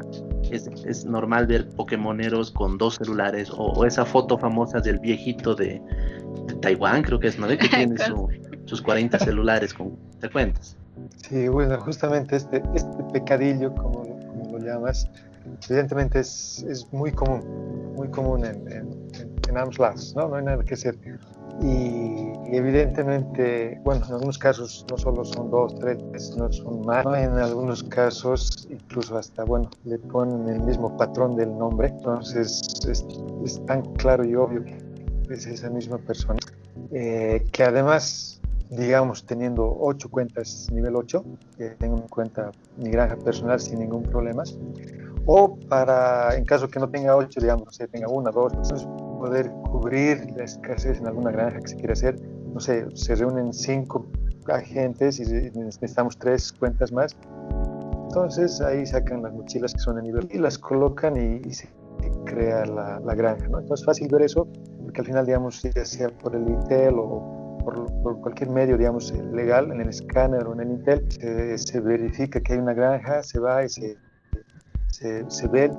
es, 0.49 0.67
es, 0.87 1.05
normal 1.05 1.45
ver 1.45 1.69
Pokémoneros 1.69 2.49
con 2.49 2.79
dos 2.79 2.95
celulares 2.95 3.51
o, 3.51 3.73
o, 3.73 3.85
esa 3.85 4.05
foto 4.05 4.39
famosa 4.39 4.79
del 4.79 4.97
viejito 4.97 5.53
de, 5.53 5.79
de 6.47 6.53
Taiwán, 6.61 7.03
creo 7.03 7.19
que 7.19 7.27
es, 7.27 7.37
¿no? 7.37 7.47
Que 7.47 7.57
tiene 7.57 7.95
su, 8.07 8.27
sus 8.65 8.81
40 8.81 9.19
celulares 9.19 9.73
con 9.73 9.95
te 10.19 10.29
cuentas. 10.29 10.75
Sí, 11.29 11.47
bueno, 11.47 11.79
justamente 11.79 12.37
este, 12.37 12.61
este 12.73 13.03
pecadillo, 13.13 13.73
como, 13.75 14.03
como 14.27 14.57
lo 14.57 14.65
llamas, 14.65 15.09
evidentemente 15.69 16.19
es, 16.19 16.65
es, 16.67 16.91
muy 16.91 17.11
común, 17.11 17.93
muy 17.95 18.09
común 18.09 18.45
en, 18.45 18.71
en, 18.71 18.96
en, 19.57 20.15
¿no? 20.15 20.27
No 20.27 20.35
hay 20.35 20.45
nada 20.45 20.63
que 20.63 20.73
hacer. 20.73 20.97
Y, 21.61 21.65
y, 21.65 22.55
evidentemente, 22.55 23.79
bueno, 23.83 24.05
en 24.05 24.13
algunos 24.13 24.37
casos 24.37 24.85
no 24.89 24.97
solo 24.97 25.25
son 25.25 25.49
dos, 25.49 25.75
tres, 25.79 25.97
no 26.37 26.51
son 26.51 26.85
más, 26.85 27.03
¿no? 27.03 27.15
en 27.15 27.31
algunos 27.31 27.83
casos 27.83 28.67
incluso 28.69 29.17
hasta, 29.17 29.43
bueno, 29.43 29.69
le 29.83 29.97
ponen 29.97 30.47
el 30.47 30.61
mismo 30.61 30.95
patrón 30.97 31.35
del 31.35 31.57
nombre, 31.57 31.87
entonces 31.87 32.61
es, 32.87 33.05
es 33.43 33.65
tan 33.65 33.81
claro 33.95 34.23
y 34.23 34.35
obvio 34.35 34.63
que 34.63 34.77
es 35.33 35.47
esa 35.47 35.69
misma 35.71 35.97
persona, 35.97 36.39
eh, 36.91 37.43
que 37.51 37.63
además 37.63 38.37
digamos, 38.69 39.25
teniendo 39.25 39.77
ocho 39.79 40.09
cuentas 40.09 40.67
nivel 40.71 40.95
8, 40.95 41.23
que 41.57 41.69
tengo 41.71 41.97
mi 41.97 42.07
cuenta, 42.07 42.51
mi 42.77 42.89
granja 42.89 43.15
personal 43.15 43.59
sin 43.59 43.79
ningún 43.79 44.03
problema, 44.03 44.43
o 45.25 45.57
para, 45.69 46.35
en 46.35 46.45
caso 46.45 46.67
que 46.67 46.79
no 46.79 46.89
tenga 46.89 47.15
8, 47.15 47.39
digamos, 47.39 47.75
sé, 47.75 47.87
tenga 47.87 48.07
una, 48.07 48.31
dos, 48.31 48.53
poder 49.27 49.51
cubrir 49.69 50.31
la 50.37 50.45
escasez 50.45 50.99
en 50.99 51.07
alguna 51.07 51.31
granja 51.31 51.59
que 51.59 51.67
se 51.67 51.75
quiera 51.75 51.93
hacer, 51.93 52.19
no 52.53 52.59
sé, 52.59 52.85
se 52.95 53.15
reúnen 53.15 53.51
cinco 53.51 54.05
agentes 54.47 55.19
y 55.19 55.23
necesitamos 55.59 56.17
tres 56.17 56.53
cuentas 56.53 56.93
más, 56.93 57.15
entonces 58.05 58.61
ahí 58.61 58.85
sacan 58.85 59.21
las 59.23 59.33
mochilas 59.33 59.73
que 59.73 59.79
son 59.79 59.97
de 59.97 60.03
nivel 60.03 60.29
y 60.31 60.37
las 60.37 60.57
colocan 60.57 61.17
y, 61.17 61.41
y 61.45 61.53
se 61.53 61.67
crea 62.25 62.65
la, 62.65 63.01
la, 63.01 63.15
granja, 63.15 63.47
¿no? 63.49 63.59
Entonces 63.59 63.85
fácil 63.85 64.07
ver 64.09 64.21
eso, 64.21 64.47
porque 64.83 65.01
al 65.01 65.07
final, 65.07 65.25
digamos, 65.25 65.61
ya 65.61 65.83
sea 65.83 66.09
por 66.09 66.33
el 66.33 66.47
Intel 66.47 66.95
o 66.97 67.59
por, 67.65 67.85
por, 68.01 68.21
cualquier 68.21 68.49
medio, 68.49 68.77
digamos, 68.77 69.13
legal, 69.33 69.71
en 69.71 69.81
el 69.81 69.89
escáner 69.89 70.47
o 70.47 70.53
en 70.53 70.61
el 70.61 70.69
Intel, 70.71 71.05
se, 71.11 71.57
se 71.57 71.79
verifica 71.81 72.39
que 72.39 72.53
hay 72.53 72.59
una 72.59 72.73
granja, 72.73 73.23
se 73.23 73.39
va 73.39 73.65
y 73.65 73.69
se, 73.69 73.97
se, 74.87 75.29
se, 75.29 75.47
ve 75.49 75.69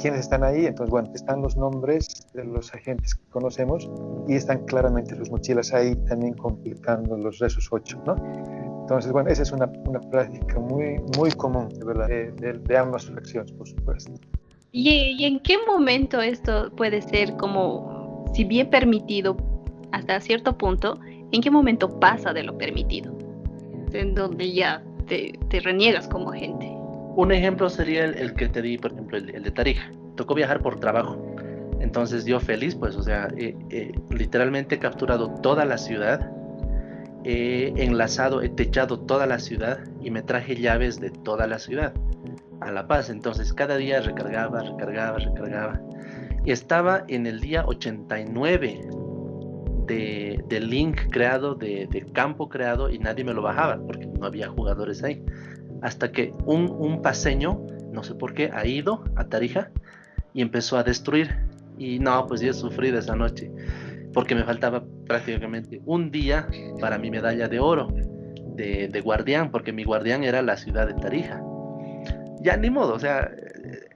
quiénes 0.00 0.20
están 0.20 0.44
ahí. 0.44 0.66
Entonces, 0.66 0.90
bueno, 0.90 1.10
están 1.14 1.42
los 1.42 1.56
nombres 1.56 2.26
de 2.34 2.44
los 2.44 2.72
agentes 2.74 3.14
que 3.14 3.24
conocemos 3.30 3.90
y 4.28 4.34
están 4.34 4.64
claramente 4.66 5.14
sus 5.16 5.30
mochilas 5.30 5.72
ahí 5.72 5.94
también 6.06 6.34
completando 6.34 7.16
los 7.16 7.38
resos 7.38 7.68
8, 7.70 8.02
¿no? 8.06 8.16
Entonces, 8.82 9.12
bueno, 9.12 9.30
esa 9.30 9.42
es 9.42 9.52
una, 9.52 9.70
una 9.86 10.00
práctica 10.00 10.58
muy, 10.58 10.96
muy 11.16 11.30
común, 11.32 11.68
de 11.68 11.84
verdad, 11.84 12.08
de, 12.08 12.32
de, 12.32 12.52
de 12.54 12.76
ambas 12.76 13.06
fracciones, 13.06 13.52
por 13.52 13.68
supuesto. 13.68 14.12
¿Y, 14.72 14.88
¿Y 14.90 15.24
en 15.24 15.40
qué 15.40 15.56
momento 15.66 16.20
esto 16.20 16.70
puede 16.76 17.00
ser 17.02 17.36
como, 17.36 18.24
si 18.34 18.44
bien 18.44 18.70
permitido 18.70 19.36
hasta 19.92 20.20
cierto 20.20 20.56
punto, 20.56 20.98
¿En 21.32 21.40
qué 21.40 21.50
momento 21.50 21.98
pasa 21.98 22.34
de 22.34 22.42
lo 22.42 22.56
permitido? 22.56 23.16
En 23.94 24.14
donde 24.14 24.52
ya 24.52 24.82
te, 25.08 25.32
te 25.48 25.60
reniegas 25.60 26.06
como 26.06 26.30
agente. 26.30 26.71
Un 27.16 27.32
ejemplo 27.32 27.68
sería 27.68 28.04
el, 28.04 28.34
que 28.34 28.48
te 28.48 28.62
di, 28.62 28.78
por 28.78 28.92
ejemplo, 28.92 29.18
el, 29.18 29.42
de 29.42 29.50
Tarija. 29.50 29.90
Tocó 30.16 30.34
viajar 30.34 30.60
por 30.60 30.80
trabajo. 30.80 31.16
Entonces 31.80 32.24
yo 32.24 32.40
feliz, 32.40 32.74
pues, 32.74 32.96
o 32.96 33.02
sea, 33.02 33.28
eh, 33.36 33.56
eh, 33.70 33.92
literalmente 34.10 34.76
he 34.76 34.78
capturado 34.78 35.28
toda 35.42 35.64
la 35.64 35.78
ciudad, 35.78 36.30
he 37.24 37.72
enlazado, 37.76 38.40
he 38.40 38.48
techado 38.48 39.00
toda 39.00 39.26
la 39.26 39.38
ciudad 39.38 39.80
y 40.00 40.10
me 40.10 40.22
traje 40.22 40.56
llaves 40.56 41.00
de 41.00 41.10
toda 41.10 41.46
la 41.46 41.58
ciudad 41.58 41.92
a 42.60 42.70
La 42.70 42.86
Paz. 42.86 43.10
Entonces 43.10 43.52
cada 43.52 43.76
día 43.76 44.00
recargaba, 44.00 44.62
recargaba, 44.62 45.18
recargaba. 45.18 45.80
Y 46.44 46.52
estaba 46.52 47.04
en 47.08 47.26
el 47.26 47.40
día 47.40 47.64
89 47.66 48.80
de, 49.86 50.44
de 50.48 50.60
link 50.60 50.98
creado, 51.10 51.54
de, 51.54 52.06
campo 52.12 52.48
creado 52.48 52.90
y 52.90 52.98
nadie 52.98 53.24
me 53.24 53.34
lo 53.34 53.42
bajaba 53.42 53.78
porque 53.86 54.06
no 54.06 54.26
había 54.26 54.48
jugadores 54.48 55.02
ahí. 55.02 55.22
Hasta 55.82 56.12
que 56.12 56.32
un, 56.46 56.70
un 56.70 57.02
paseño, 57.02 57.66
no 57.92 58.02
sé 58.02 58.14
por 58.14 58.34
qué, 58.34 58.50
ha 58.52 58.66
ido 58.66 59.04
a 59.16 59.24
Tarija 59.24 59.70
y 60.32 60.42
empezó 60.42 60.78
a 60.78 60.84
destruir. 60.84 61.36
Y 61.78 61.98
no, 61.98 62.26
pues 62.26 62.40
yo 62.40 62.52
sufrí 62.52 62.90
de 62.90 63.00
esa 63.00 63.16
noche 63.16 63.50
porque 64.12 64.34
me 64.34 64.44
faltaba 64.44 64.84
prácticamente 65.06 65.80
un 65.84 66.10
día 66.10 66.46
para 66.80 66.98
mi 66.98 67.10
medalla 67.10 67.48
de 67.48 67.58
oro 67.58 67.88
de, 68.54 68.88
de 68.88 69.00
guardián, 69.00 69.50
porque 69.50 69.72
mi 69.72 69.84
guardián 69.84 70.24
era 70.24 70.42
la 70.42 70.56
ciudad 70.56 70.86
de 70.86 70.94
Tarija. 70.94 71.42
Ya 72.40 72.56
ni 72.56 72.70
modo, 72.70 72.94
o 72.94 72.98
sea, 72.98 73.30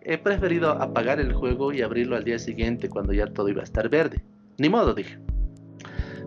he 0.02 0.18
preferido 0.18 0.70
apagar 0.70 1.20
el 1.20 1.32
juego 1.32 1.72
y 1.72 1.82
abrirlo 1.82 2.16
al 2.16 2.24
día 2.24 2.38
siguiente 2.38 2.88
cuando 2.88 3.12
ya 3.12 3.26
todo 3.26 3.48
iba 3.48 3.60
a 3.60 3.64
estar 3.64 3.88
verde. 3.88 4.22
Ni 4.58 4.68
modo, 4.68 4.94
dije. 4.94 5.18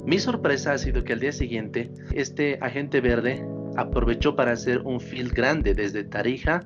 Mi 0.05 0.19
sorpresa 0.19 0.73
ha 0.73 0.77
sido 0.77 1.03
que 1.03 1.13
al 1.13 1.19
día 1.19 1.31
siguiente 1.31 1.91
este 2.13 2.57
agente 2.61 3.01
verde 3.01 3.45
aprovechó 3.79 4.35
para 4.35 4.51
hacer 4.51 4.81
un 4.81 4.99
field 4.99 5.33
grande 5.33 5.73
desde 5.73 6.03
Tarija 6.03 6.61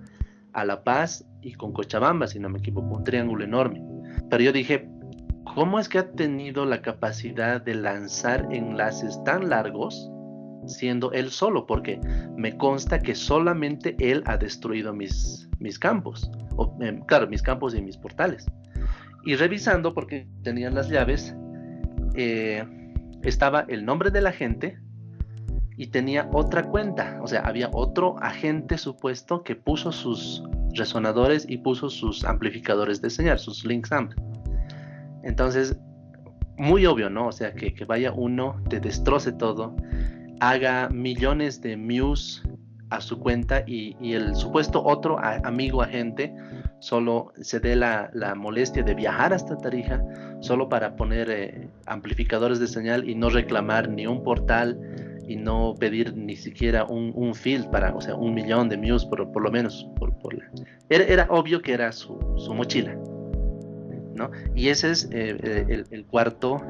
a 0.53 0.65
La 0.65 0.83
Paz 0.83 1.25
y 1.41 1.53
con 1.53 1.73
Cochabamba, 1.73 2.27
si 2.27 2.39
no 2.39 2.49
me 2.49 2.59
equivoco, 2.59 2.95
un 2.95 3.03
triángulo 3.03 3.43
enorme. 3.43 3.83
Pero 4.29 4.43
yo 4.43 4.51
dije, 4.51 4.89
¿cómo 5.55 5.79
es 5.79 5.89
que 5.89 5.99
ha 5.99 6.11
tenido 6.11 6.65
la 6.65 6.81
capacidad 6.81 7.61
de 7.61 7.75
lanzar 7.75 8.47
enlaces 8.51 9.21
tan 9.23 9.49
largos 9.49 10.09
siendo 10.65 11.11
él 11.11 11.29
solo? 11.29 11.65
Porque 11.65 11.99
me 12.35 12.57
consta 12.57 12.99
que 12.99 13.15
solamente 13.15 13.95
él 13.99 14.23
ha 14.25 14.37
destruido 14.37 14.93
mis, 14.93 15.49
mis 15.59 15.77
campos, 15.77 16.29
o, 16.55 16.75
eh, 16.81 16.99
claro, 17.07 17.27
mis 17.27 17.41
campos 17.41 17.75
y 17.75 17.81
mis 17.81 17.97
portales. 17.97 18.45
Y 19.25 19.35
revisando, 19.35 19.93
porque 19.93 20.27
tenían 20.43 20.75
las 20.75 20.89
llaves, 20.89 21.35
eh, 22.15 22.63
estaba 23.23 23.65
el 23.69 23.85
nombre 23.85 24.11
del 24.11 24.27
agente 24.27 24.77
y 25.77 25.87
tenía 25.87 26.29
otra 26.31 26.63
cuenta, 26.63 27.19
o 27.21 27.27
sea, 27.27 27.41
había 27.41 27.69
otro 27.73 28.15
agente 28.21 28.77
supuesto 28.77 29.43
que 29.43 29.55
puso 29.55 29.91
sus 29.91 30.43
resonadores 30.73 31.45
y 31.47 31.57
puso 31.57 31.89
sus 31.89 32.23
amplificadores 32.23 33.01
de 33.01 33.09
señal, 33.09 33.39
sus 33.39 33.65
links 33.65 33.91
amp. 33.91 34.13
Entonces, 35.23 35.77
muy 36.57 36.85
obvio, 36.85 37.09
¿no? 37.09 37.27
O 37.27 37.31
sea, 37.31 37.53
que, 37.53 37.73
que 37.73 37.85
vaya 37.85 38.11
uno, 38.11 38.61
te 38.69 38.79
destroce 38.79 39.31
todo, 39.31 39.75
haga 40.39 40.89
millones 40.89 41.61
de 41.61 41.77
muse 41.77 42.41
a 42.89 43.01
su 43.01 43.19
cuenta 43.19 43.63
y, 43.65 43.95
y 43.99 44.13
el 44.13 44.35
supuesto 44.35 44.83
otro 44.83 45.17
amigo 45.19 45.81
agente 45.81 46.35
solo 46.79 47.33
se 47.41 47.59
dé 47.59 47.75
la, 47.75 48.11
la, 48.13 48.35
molestia 48.35 48.83
de 48.83 48.93
viajar 48.93 49.33
hasta 49.33 49.57
Tarija 49.57 50.03
solo 50.41 50.69
para 50.69 50.95
poner 50.95 51.31
eh, 51.31 51.69
amplificadores 51.87 52.59
de 52.59 52.67
señal 52.67 53.09
y 53.09 53.15
no 53.15 53.29
reclamar 53.29 53.89
ni 53.89 54.05
un 54.05 54.21
portal 54.21 54.77
y 55.27 55.35
no 55.35 55.75
pedir 55.79 56.15
ni 56.15 56.35
siquiera 56.35 56.85
un, 56.85 57.11
un 57.15 57.33
field 57.33 57.69
para, 57.71 57.95
o 57.95 58.01
sea, 58.01 58.15
un 58.15 58.33
millón 58.33 58.69
de 58.69 58.77
muse 58.77 59.07
por, 59.07 59.31
por 59.31 59.43
lo 59.43 59.51
menos. 59.51 59.87
Por, 59.97 60.17
por 60.19 60.33
la... 60.33 60.43
era, 60.89 61.03
era, 61.05 61.27
obvio 61.29 61.61
que 61.61 61.73
era 61.73 61.91
su, 61.91 62.17
su 62.37 62.53
mochila. 62.53 62.95
¿no? 64.15 64.29
Y 64.55 64.69
ese 64.69 64.91
es 64.91 65.05
eh, 65.11 65.37
eh 65.41 65.65
el, 65.69 65.85
el, 65.89 66.05
cuarto 66.05 66.61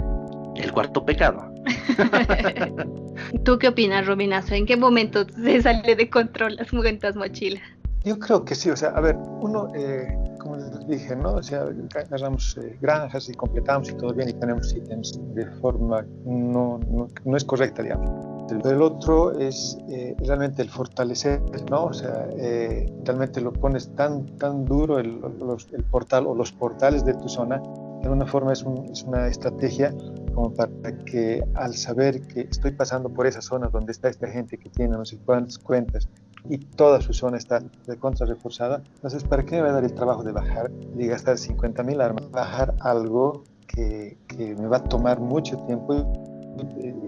el 0.56 0.72
cuarto 0.72 1.06
pecado. 1.06 1.54
¿Tú 3.44 3.58
qué 3.58 3.70
opinas, 3.70 4.06
Robinazo? 4.06 4.54
¿En 4.56 4.66
qué 4.66 4.78
momento 4.78 5.26
se 5.30 5.62
sale 5.62 5.96
de 5.96 6.10
control 6.10 6.56
las 6.56 6.70
cuentas 6.70 7.16
mochilas? 7.16 7.64
Yo 8.06 8.20
creo 8.20 8.44
que 8.44 8.54
sí, 8.54 8.70
o 8.70 8.76
sea, 8.76 8.90
a 8.90 9.00
ver, 9.00 9.16
uno, 9.16 9.70
eh, 9.76 10.08
como 10.40 10.58
les 10.58 10.88
dije, 10.88 11.16
¿no? 11.16 11.36
O 11.36 11.44
sea, 11.44 11.66
agarramos 11.96 12.58
eh, 12.58 12.78
granjas 12.82 13.30
y 13.30 13.34
completamos 13.34 13.90
y 13.90 13.94
todo 13.94 14.14
bien 14.14 14.30
y 14.30 14.34
tenemos 14.34 14.76
ítems 14.76 15.18
de 15.34 15.46
forma 15.62 16.06
no, 16.26 16.80
no, 16.90 17.08
no 17.24 17.38
es 17.38 17.46
correcta, 17.46 17.82
digamos. 17.82 18.33
El 18.50 18.82
otro 18.82 19.38
es 19.40 19.78
eh, 19.90 20.16
realmente 20.20 20.62
el 20.62 20.70
fortalecer, 20.70 21.42
¿no? 21.70 21.86
O 21.86 21.94
sea, 21.94 22.28
eh, 22.38 22.86
realmente 23.04 23.42
lo 23.42 23.54
pones 23.54 23.94
tan, 23.96 24.26
tan 24.38 24.66
duro 24.66 25.00
el, 25.00 25.20
los, 25.40 25.68
el, 25.72 25.84
portal 25.86 26.28
o 26.28 26.36
los 26.36 26.52
portales 26.52 27.06
de 27.06 27.14
tu 27.14 27.30
zona, 27.30 27.60
de 27.60 28.04
alguna 28.04 28.26
forma 28.26 28.52
es, 28.54 28.64
un, 28.64 28.86
es 28.92 29.04
una 29.04 29.28
estrategia 29.28 29.94
como 30.34 30.54
para 30.54 30.72
que 31.06 31.42
al 31.56 31.74
saber 31.76 32.22
que 32.28 32.42
estoy 32.42 32.72
pasando 32.72 33.10
por 33.10 33.28
esa 33.28 33.42
zona 33.42 33.68
donde 33.68 33.92
está 33.92 34.10
esta 34.10 34.28
gente 34.28 34.58
que 34.58 34.70
tiene 34.70 34.98
no 34.98 35.06
sé 35.06 35.18
cuántas 35.26 35.58
cuentas 35.58 36.10
y 36.50 36.58
toda 36.58 37.02
su 37.02 37.14
zona 37.14 37.38
está 37.38 37.62
de 37.88 37.98
contra 37.98 38.26
reforzada, 38.26 38.82
entonces 38.96 39.24
¿para 39.24 39.44
qué 39.44 39.56
me 39.56 39.62
va 39.62 39.70
a 39.70 39.74
dar 39.74 39.86
el 39.86 39.94
trabajo 39.94 40.24
de 40.24 40.34
bajar 40.34 40.70
y 40.98 41.08
gastar 41.08 41.38
50 41.38 41.84
mil 41.84 42.02
armas? 42.02 42.30
Bajar 42.32 42.76
algo 42.82 43.44
que, 43.68 44.18
me 44.38 44.68
va 44.68 44.78
a 44.78 44.84
tomar 44.84 45.20
mucho 45.20 45.58
tiempo 45.66 45.94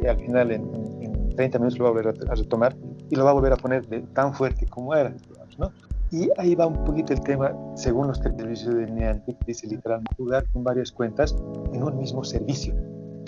y, 0.02 0.08
al 0.08 0.18
final 0.18 0.52
en, 0.52 1.15
30 1.36 1.60
minutos 1.60 1.80
lo 1.80 1.86
va 1.86 1.90
a 1.90 1.94
volver 1.94 2.08
a, 2.30 2.36
retomar 2.36 2.76
y 3.10 3.16
lo 3.16 3.26
va 3.26 3.32
a 3.32 3.34
volver 3.34 3.54
a 3.54 3.58
poner 3.58 3.86
de, 3.88 4.02
tan 4.14 4.34
fuerte 4.34 4.66
como 4.68 4.94
era, 4.94 5.14
¿no? 5.58 5.72
Y 6.12 6.30
ahí 6.38 6.56
va 6.56 6.68
un 6.68 6.84
poquito 6.84 7.14
el 7.14 7.22
tema, 7.22 7.54
según 7.76 8.08
los 8.08 8.18
servicios 8.20 8.74
de 8.76 8.86
Niantic, 8.86 9.38
dice 9.46 9.68
literalmente 9.68 10.16
jugar 10.16 10.46
con 10.54 10.64
varias 10.64 10.92
cuentas 10.92 11.36
en 11.74 11.84
un 11.84 11.98
mismo 11.98 12.24
servicio. 12.24 12.76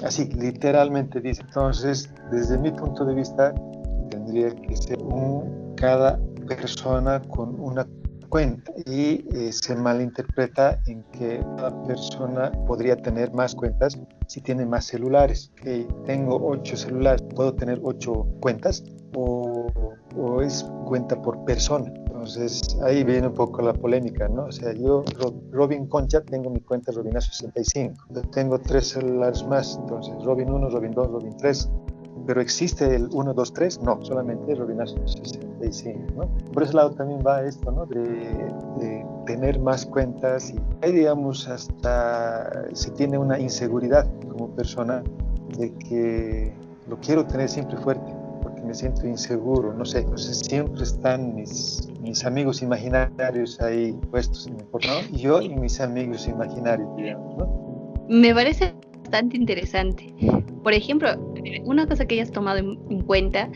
Así, 0.04 0.30
literalmente 0.30 1.20
dice. 1.20 1.42
Entonces, 1.42 2.10
desde 2.32 2.58
mi 2.58 2.72
punto 2.72 3.04
de 3.04 3.16
vista, 3.16 3.54
tendría 4.10 4.56
que 4.56 4.78
ser 4.78 5.02
un, 5.02 5.74
cada 5.76 6.20
persona 6.48 7.22
con 7.22 7.60
una 7.60 7.86
cuenta 8.30 8.72
y 8.86 9.26
eh, 9.36 9.52
se 9.52 9.76
malinterpreta 9.76 10.80
en 10.88 11.04
que 11.12 11.40
cada 11.58 11.84
persona 11.84 12.52
podría 12.68 12.96
tener 12.96 13.34
más 13.34 13.56
cuentas 13.56 13.98
si 14.28 14.42
tiene 14.42 14.66
más 14.66 14.86
celulares. 14.86 15.52
Que 15.62 15.88
tengo 16.06 16.38
ocho 16.48 16.76
celulares, 16.76 17.22
puedo 17.36 17.54
tener 17.54 17.80
ocho 17.84 18.28
cuentas 18.40 18.84
o, 19.16 19.68
o, 20.16 20.42
es 20.42 20.64
cuenta 20.86 21.22
por 21.22 21.44
persona. 21.46 21.92
Entonces 22.08 22.78
ahí 22.84 23.04
viene 23.04 23.28
un 23.28 23.34
poco 23.34 23.62
la 23.62 23.74
polémica, 23.74 24.28
¿no? 24.28 24.46
O 24.46 24.52
sea, 24.52 24.74
yo, 24.74 25.04
Robin 25.52 25.88
Concha, 25.88 26.22
tengo 26.22 26.50
mi 26.50 26.60
cuenta 26.62 26.92
Robina 26.92 27.22
65. 27.22 28.06
tengo 28.32 28.60
tres 28.60 28.90
celulares 28.90 29.46
más, 29.46 29.78
entonces 29.80 30.16
Robin 30.24 30.50
1, 30.52 30.70
Robin 30.70 30.92
2, 30.92 31.12
Robin 31.12 31.38
3 31.38 31.70
pero 32.28 32.42
existe 32.42 32.94
el 32.94 33.08
1, 33.12 33.34
2, 33.34 33.54
3, 33.54 33.82
no, 33.82 34.04
solamente 34.04 34.54
Robinazo 34.54 34.98
65, 35.08 36.00
¿no? 36.18 36.28
Por 36.52 36.64
ese 36.64 36.74
lado 36.74 36.92
también 36.92 37.22
va 37.26 37.42
esto, 37.42 37.72
¿no? 37.72 37.86
De, 37.86 39.06
tener 39.26 39.60
más 39.60 39.86
cuentas 39.86 40.52
y 40.52 40.60
ahí, 40.82 40.94
digamos, 40.94 41.50
hasta 41.50 42.50
se 42.74 42.92
tiene 42.92 43.18
una 43.18 43.38
inseguridad 43.38 44.08
como 44.30 44.50
persona 44.56 45.04
de 45.58 45.74
que 45.74 46.54
lo 46.88 46.98
quiero 47.02 47.26
tener 47.26 47.50
siempre 47.50 47.76
fuerte 47.78 48.14
porque 48.42 48.62
me 48.62 48.74
siento 48.74 49.06
inseguro, 49.06 49.74
no 49.74 49.84
sé, 49.84 50.00
entonces 50.00 50.40
siempre 50.40 50.84
están 50.84 51.36
mis, 51.36 51.90
mis 52.00 52.24
amigos 52.24 52.62
imaginarios 52.62 53.60
ahí 53.60 53.92
puestos 54.12 54.48
en 54.48 54.56
mi 54.56 54.64
¿no? 54.64 55.18
Yo 55.18 55.42
y 55.42 55.50
mis 55.50 55.82
amigos 55.82 56.26
imaginarios, 56.26 56.88
digamos, 56.96 57.38
¿no? 57.38 57.98
Me 58.08 58.34
parece 58.34 58.74
bastante 59.08 59.38
interesante. 59.38 60.14
Por 60.64 60.74
ejemplo, 60.74 61.10
una 61.64 61.88
cosa 61.88 62.06
que 62.06 62.16
hayas 62.16 62.32
tomado 62.32 62.60
en, 62.60 63.02
cuenta 63.04 63.50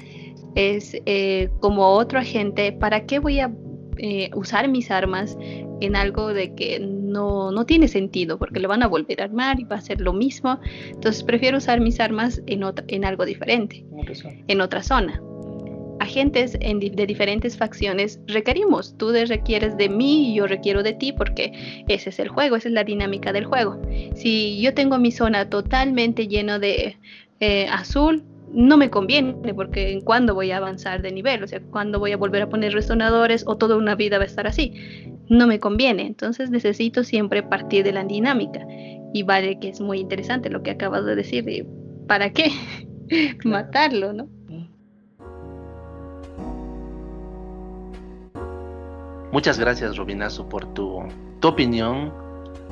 es 0.56 0.96
eh, 1.06 1.50
como 1.60 1.90
otro 1.90 2.20
agente, 2.20 2.72
¿para 2.72 3.06
qué 3.06 3.20
voy 3.20 3.40
a 3.40 3.52
eh, 3.98 4.30
usar 4.34 4.70
mis 4.70 4.90
armas 4.92 5.38
en 5.82 5.98
algo 5.98 6.34
de 6.34 6.56
que 6.56 6.80
no, 6.80 7.52
no, 7.52 7.66
tiene 7.66 7.90
sentido? 7.90 8.38
Porque 8.38 8.62
lo 8.62 8.70
van 8.70 8.82
a 8.82 8.88
volver 8.88 9.20
a 9.22 9.26
armar 9.26 9.60
y 9.60 9.66
va 9.66 9.76
a 9.76 9.82
ser 9.82 10.00
lo 10.00 10.14
mismo. 10.14 10.58
Entonces 10.90 11.22
prefiero 11.24 11.58
usar 11.58 11.82
mis 11.82 12.00
armas 12.00 12.42
en, 12.48 12.64
otra, 12.64 12.86
en 12.88 13.04
algo 13.04 13.26
diferente, 13.26 13.86
en 14.48 14.62
otra 14.62 14.82
zona 14.82 15.22
agentes 16.02 16.58
de 16.60 17.06
diferentes 17.06 17.56
facciones 17.56 18.20
requerimos. 18.28 18.98
Tú 18.98 19.12
requieres 19.12 19.78
de 19.78 19.88
mí 19.88 20.32
y 20.32 20.36
yo 20.36 20.48
requiero 20.48 20.82
de 20.84 20.94
ti 20.94 21.14
porque 21.14 21.84
ese 21.88 22.10
es 22.10 22.20
el 22.20 22.28
juego, 22.28 22.56
esa 22.56 22.70
es 22.70 22.74
la 22.74 22.84
dinámica 22.84 23.32
del 23.32 23.46
juego. 23.46 23.80
Si 24.16 24.60
yo 24.60 24.74
tengo 24.74 24.98
mi 24.98 25.12
zona 25.12 25.50
totalmente 25.50 26.28
lleno 26.28 26.58
de 26.60 26.98
eh, 27.40 27.68
azul, 27.68 28.24
no 28.52 28.78
me 28.78 28.90
conviene 28.90 29.54
porque 29.54 29.92
en 29.92 30.02
cuándo 30.02 30.34
voy 30.34 30.52
a 30.52 30.58
avanzar 30.58 31.02
de 31.02 31.12
nivel, 31.12 31.44
o 31.44 31.48
sea, 31.48 31.62
cuándo 31.62 32.00
voy 32.00 32.12
a 32.12 32.18
volver 32.18 32.42
a 32.42 32.50
poner 32.50 32.74
resonadores 32.74 33.44
o 33.48 33.56
toda 33.56 33.78
una 33.78 33.96
vida 33.96 34.18
va 34.18 34.24
a 34.24 34.28
estar 34.28 34.48
así. 34.48 34.74
No 35.30 35.48
me 35.48 35.60
conviene, 35.60 36.08
entonces 36.08 36.50
necesito 36.50 37.04
siempre 37.04 37.44
partir 37.44 37.84
de 37.84 37.94
la 37.94 38.04
dinámica. 38.04 38.66
Y 39.14 39.24
vale 39.24 39.60
que 39.60 39.70
es 39.70 39.80
muy 39.80 40.00
interesante 40.00 40.50
lo 40.50 40.64
que 40.64 40.72
acabas 40.72 41.06
de 41.06 41.16
decir, 41.16 41.66
¿para 42.08 42.32
qué? 42.32 42.52
Matarlo, 43.44 44.14
¿no? 44.14 44.41
Muchas 49.32 49.58
gracias, 49.58 49.96
Robinazo, 49.96 50.50
por 50.50 50.74
tu, 50.74 51.04
tu 51.40 51.48
opinión. 51.48 52.14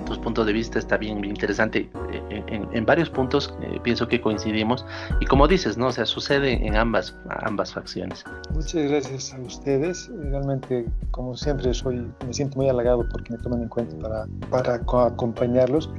Tus 0.05 0.17
puntos 0.17 0.45
de 0.45 0.53
vista 0.53 0.79
está 0.79 0.97
bien, 0.97 1.23
interesante. 1.23 1.89
Eh, 2.11 2.43
en, 2.73 2.85
varios 2.85 3.09
puntos 3.09 3.53
eh, 3.61 3.79
pienso 3.83 4.07
que 4.07 4.21
coincidimos. 4.21 4.85
Y 5.19 5.25
como 5.25 5.47
dices, 5.47 5.77
¿no? 5.77 5.87
O 5.87 5.91
sea, 5.91 6.05
sucede 6.05 6.65
en 6.65 6.75
ambas, 6.75 7.15
ambas 7.41 7.73
facciones. 7.73 8.23
Muchas 8.53 8.89
gracias 8.89 9.33
a 9.33 9.39
ustedes. 9.39 10.09
Realmente, 10.31 10.85
como 11.11 11.35
siempre, 11.35 11.73
soy, 11.73 12.07
me 12.25 12.33
siento 12.33 12.57
muy 12.57 12.69
halagado 12.69 13.07
porque 13.09 13.33
me 13.33 13.39
toman 13.39 13.61
en 13.63 13.69
cuenta 13.69 13.95
para, 13.97 14.27
para 14.49 14.75
acompañarlos 15.07 15.89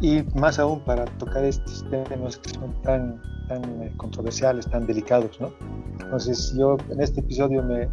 y 0.00 0.22
más 0.34 0.58
aún 0.58 0.80
para 0.80 1.04
tocar 1.04 1.44
estos 1.44 1.84
temas 1.90 2.36
que 2.36 2.50
son 2.50 2.72
tan 2.82 3.20
tan 3.48 3.82
eh, 3.82 3.92
controversiales, 3.96 4.68
tan 4.68 4.86
delicados, 4.86 5.40
¿no? 5.40 5.52
Entonces 6.00 6.54
yo 6.56 6.76
en 6.90 7.00
este 7.00 7.20
episodio 7.20 7.62
me, 7.62 7.88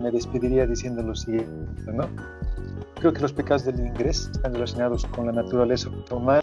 me, 0.00 0.10
despediría 0.10 0.66
diciendo 0.66 1.02
lo 1.02 1.14
siguiente, 1.14 1.92
¿no? 1.92 2.08
Creo 2.96 3.12
que 3.12 3.20
los 3.20 3.32
pecados 3.32 3.64
del 3.64 3.78
ingreso 3.78 4.30
están 4.32 4.54
relacionados 4.54 5.04
con 5.06 5.26
la 5.26 5.32
naturaleza 5.32 5.90
humana, 6.10 6.40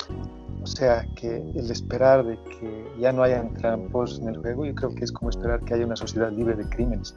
o 0.61 0.67
sea, 0.67 1.05
que 1.15 1.37
el 1.37 1.69
esperar 1.69 2.25
de 2.25 2.37
que 2.43 2.87
ya 2.99 3.11
no 3.11 3.23
hayan 3.23 3.53
trampos 3.55 4.19
en 4.19 4.29
el 4.29 4.37
juego, 4.37 4.65
yo 4.65 4.73
creo 4.75 4.95
que 4.95 5.03
es 5.03 5.11
como 5.11 5.29
esperar 5.29 5.59
que 5.61 5.73
haya 5.73 5.85
una 5.85 5.95
sociedad 5.95 6.31
libre 6.31 6.55
de 6.55 6.63
crímenes. 6.69 7.15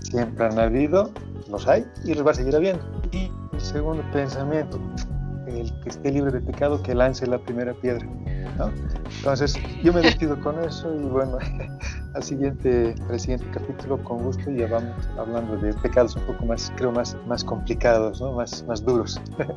Siempre 0.00 0.46
han 0.46 0.58
habido, 0.58 1.10
los 1.50 1.66
hay 1.66 1.84
y 2.04 2.14
los 2.14 2.24
va 2.24 2.30
a 2.30 2.34
seguir 2.34 2.54
habiendo. 2.54 2.84
Y 3.10 3.30
el 3.52 3.60
segundo 3.60 4.04
pensamiento, 4.12 4.78
el 5.46 5.72
que 5.80 5.88
esté 5.88 6.12
libre 6.12 6.30
de 6.30 6.40
pecado, 6.40 6.80
que 6.82 6.94
lance 6.94 7.26
la 7.26 7.38
primera 7.38 7.74
piedra. 7.74 8.06
Entonces, 9.18 9.56
yo 9.82 9.92
me 9.92 10.00
despido 10.00 10.38
con 10.40 10.62
eso 10.64 10.94
y 10.94 11.04
bueno, 11.04 11.38
al 12.14 12.22
siguiente, 12.22 12.94
al 13.08 13.20
siguiente 13.20 13.46
capítulo, 13.52 14.02
con 14.02 14.22
gusto, 14.22 14.50
ya 14.50 14.66
vamos 14.66 15.08
hablando 15.18 15.56
de 15.56 15.72
pecados 15.74 16.16
un 16.16 16.22
poco 16.24 16.46
más, 16.46 16.72
creo, 16.76 16.92
más, 16.92 17.16
más 17.26 17.44
complicados, 17.44 18.20
¿no? 18.20 18.32
más, 18.32 18.64
más 18.66 18.84
duros. 18.84 19.20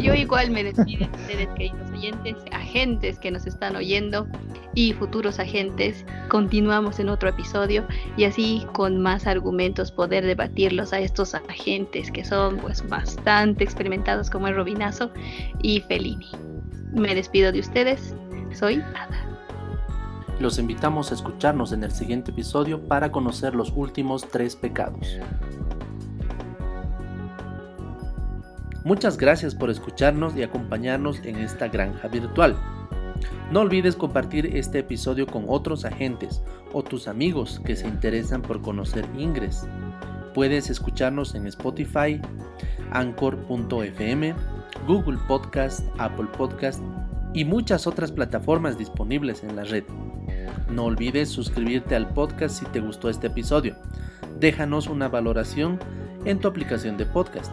Yo 0.00 0.14
igual 0.14 0.50
me 0.50 0.64
despido 0.64 1.06
de 1.08 1.16
ustedes, 1.18 1.48
queridos 1.56 1.90
oyentes, 1.90 2.36
agentes 2.52 3.18
que 3.18 3.30
nos 3.30 3.46
están 3.46 3.76
oyendo 3.76 4.26
y 4.74 4.92
futuros 4.92 5.38
agentes. 5.38 6.04
Continuamos 6.28 7.00
en 7.00 7.08
otro 7.08 7.28
episodio 7.28 7.86
y 8.16 8.24
así 8.24 8.66
con 8.72 8.98
más 9.00 9.26
argumentos 9.26 9.90
poder 9.90 10.24
debatirlos 10.24 10.92
a 10.92 11.00
estos 11.00 11.34
agentes 11.34 12.10
que 12.10 12.24
son 12.24 12.58
pues 12.58 12.88
bastante 12.88 13.64
experimentados 13.64 14.30
como 14.30 14.46
el 14.46 14.54
Robinazo 14.54 15.10
y 15.60 15.80
Fellini. 15.80 16.30
Me 16.92 17.14
despido 17.14 17.52
de 17.52 17.60
ustedes. 17.60 18.14
Soy 18.52 18.76
Ada. 18.76 19.28
Los 20.40 20.58
invitamos 20.58 21.10
a 21.10 21.14
escucharnos 21.14 21.72
en 21.72 21.82
el 21.82 21.90
siguiente 21.90 22.30
episodio 22.30 22.80
para 22.80 23.10
conocer 23.10 23.54
los 23.54 23.72
últimos 23.74 24.28
tres 24.28 24.54
pecados. 24.56 25.18
Muchas 28.84 29.18
gracias 29.18 29.54
por 29.54 29.68
escucharnos 29.68 30.36
y 30.36 30.42
acompañarnos 30.42 31.18
en 31.24 31.36
esta 31.36 31.68
granja 31.68 32.08
virtual. 32.08 32.56
No 33.50 33.60
olvides 33.60 33.96
compartir 33.96 34.56
este 34.56 34.78
episodio 34.78 35.26
con 35.26 35.44
otros 35.48 35.84
agentes 35.84 36.42
o 36.72 36.82
tus 36.82 37.08
amigos 37.08 37.60
que 37.64 37.76
se 37.76 37.88
interesan 37.88 38.40
por 38.40 38.62
conocer 38.62 39.04
Ingres. 39.16 39.66
Puedes 40.34 40.70
escucharnos 40.70 41.34
en 41.34 41.46
Spotify, 41.48 42.20
Anchor.fm, 42.92 44.34
Google 44.88 45.18
Podcast, 45.28 45.86
Apple 45.98 46.28
Podcast 46.34 46.82
y 47.34 47.44
muchas 47.44 47.86
otras 47.86 48.10
plataformas 48.10 48.78
disponibles 48.78 49.44
en 49.44 49.54
la 49.54 49.64
red. 49.64 49.84
No 50.72 50.86
olvides 50.86 51.28
suscribirte 51.28 51.94
al 51.94 52.08
podcast 52.08 52.58
si 52.58 52.64
te 52.66 52.80
gustó 52.80 53.10
este 53.10 53.26
episodio. 53.26 53.76
Déjanos 54.40 54.88
una 54.88 55.08
valoración 55.08 55.78
en 56.24 56.40
tu 56.40 56.48
aplicación 56.48 56.96
de 56.96 57.04
podcast. 57.04 57.52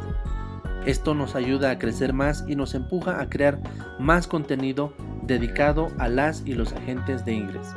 Esto 0.86 1.14
nos 1.14 1.36
ayuda 1.36 1.72
a 1.72 1.78
crecer 1.78 2.14
más 2.14 2.46
y 2.48 2.56
nos 2.56 2.74
empuja 2.74 3.20
a 3.20 3.30
crear 3.30 3.60
más 4.00 4.28
contenido 4.28 4.94
dedicado 5.24 5.90
a 5.98 6.08
las 6.08 6.42
y 6.46 6.54
los 6.54 6.72
agentes 6.72 7.26
de 7.26 7.34
Ingres. 7.34 7.68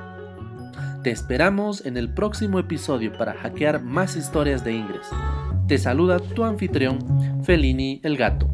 Te 1.02 1.10
esperamos 1.10 1.84
en 1.84 1.96
el 1.96 2.14
próximo 2.14 2.60
episodio 2.60 3.12
para 3.12 3.34
hackear 3.34 3.82
más 3.82 4.14
historias 4.14 4.62
de 4.62 4.74
Ingres. 4.74 5.08
Te 5.66 5.78
saluda 5.78 6.20
tu 6.20 6.44
anfitrión, 6.44 6.98
Felini 7.42 8.00
el 8.04 8.16
Gato. 8.16 8.48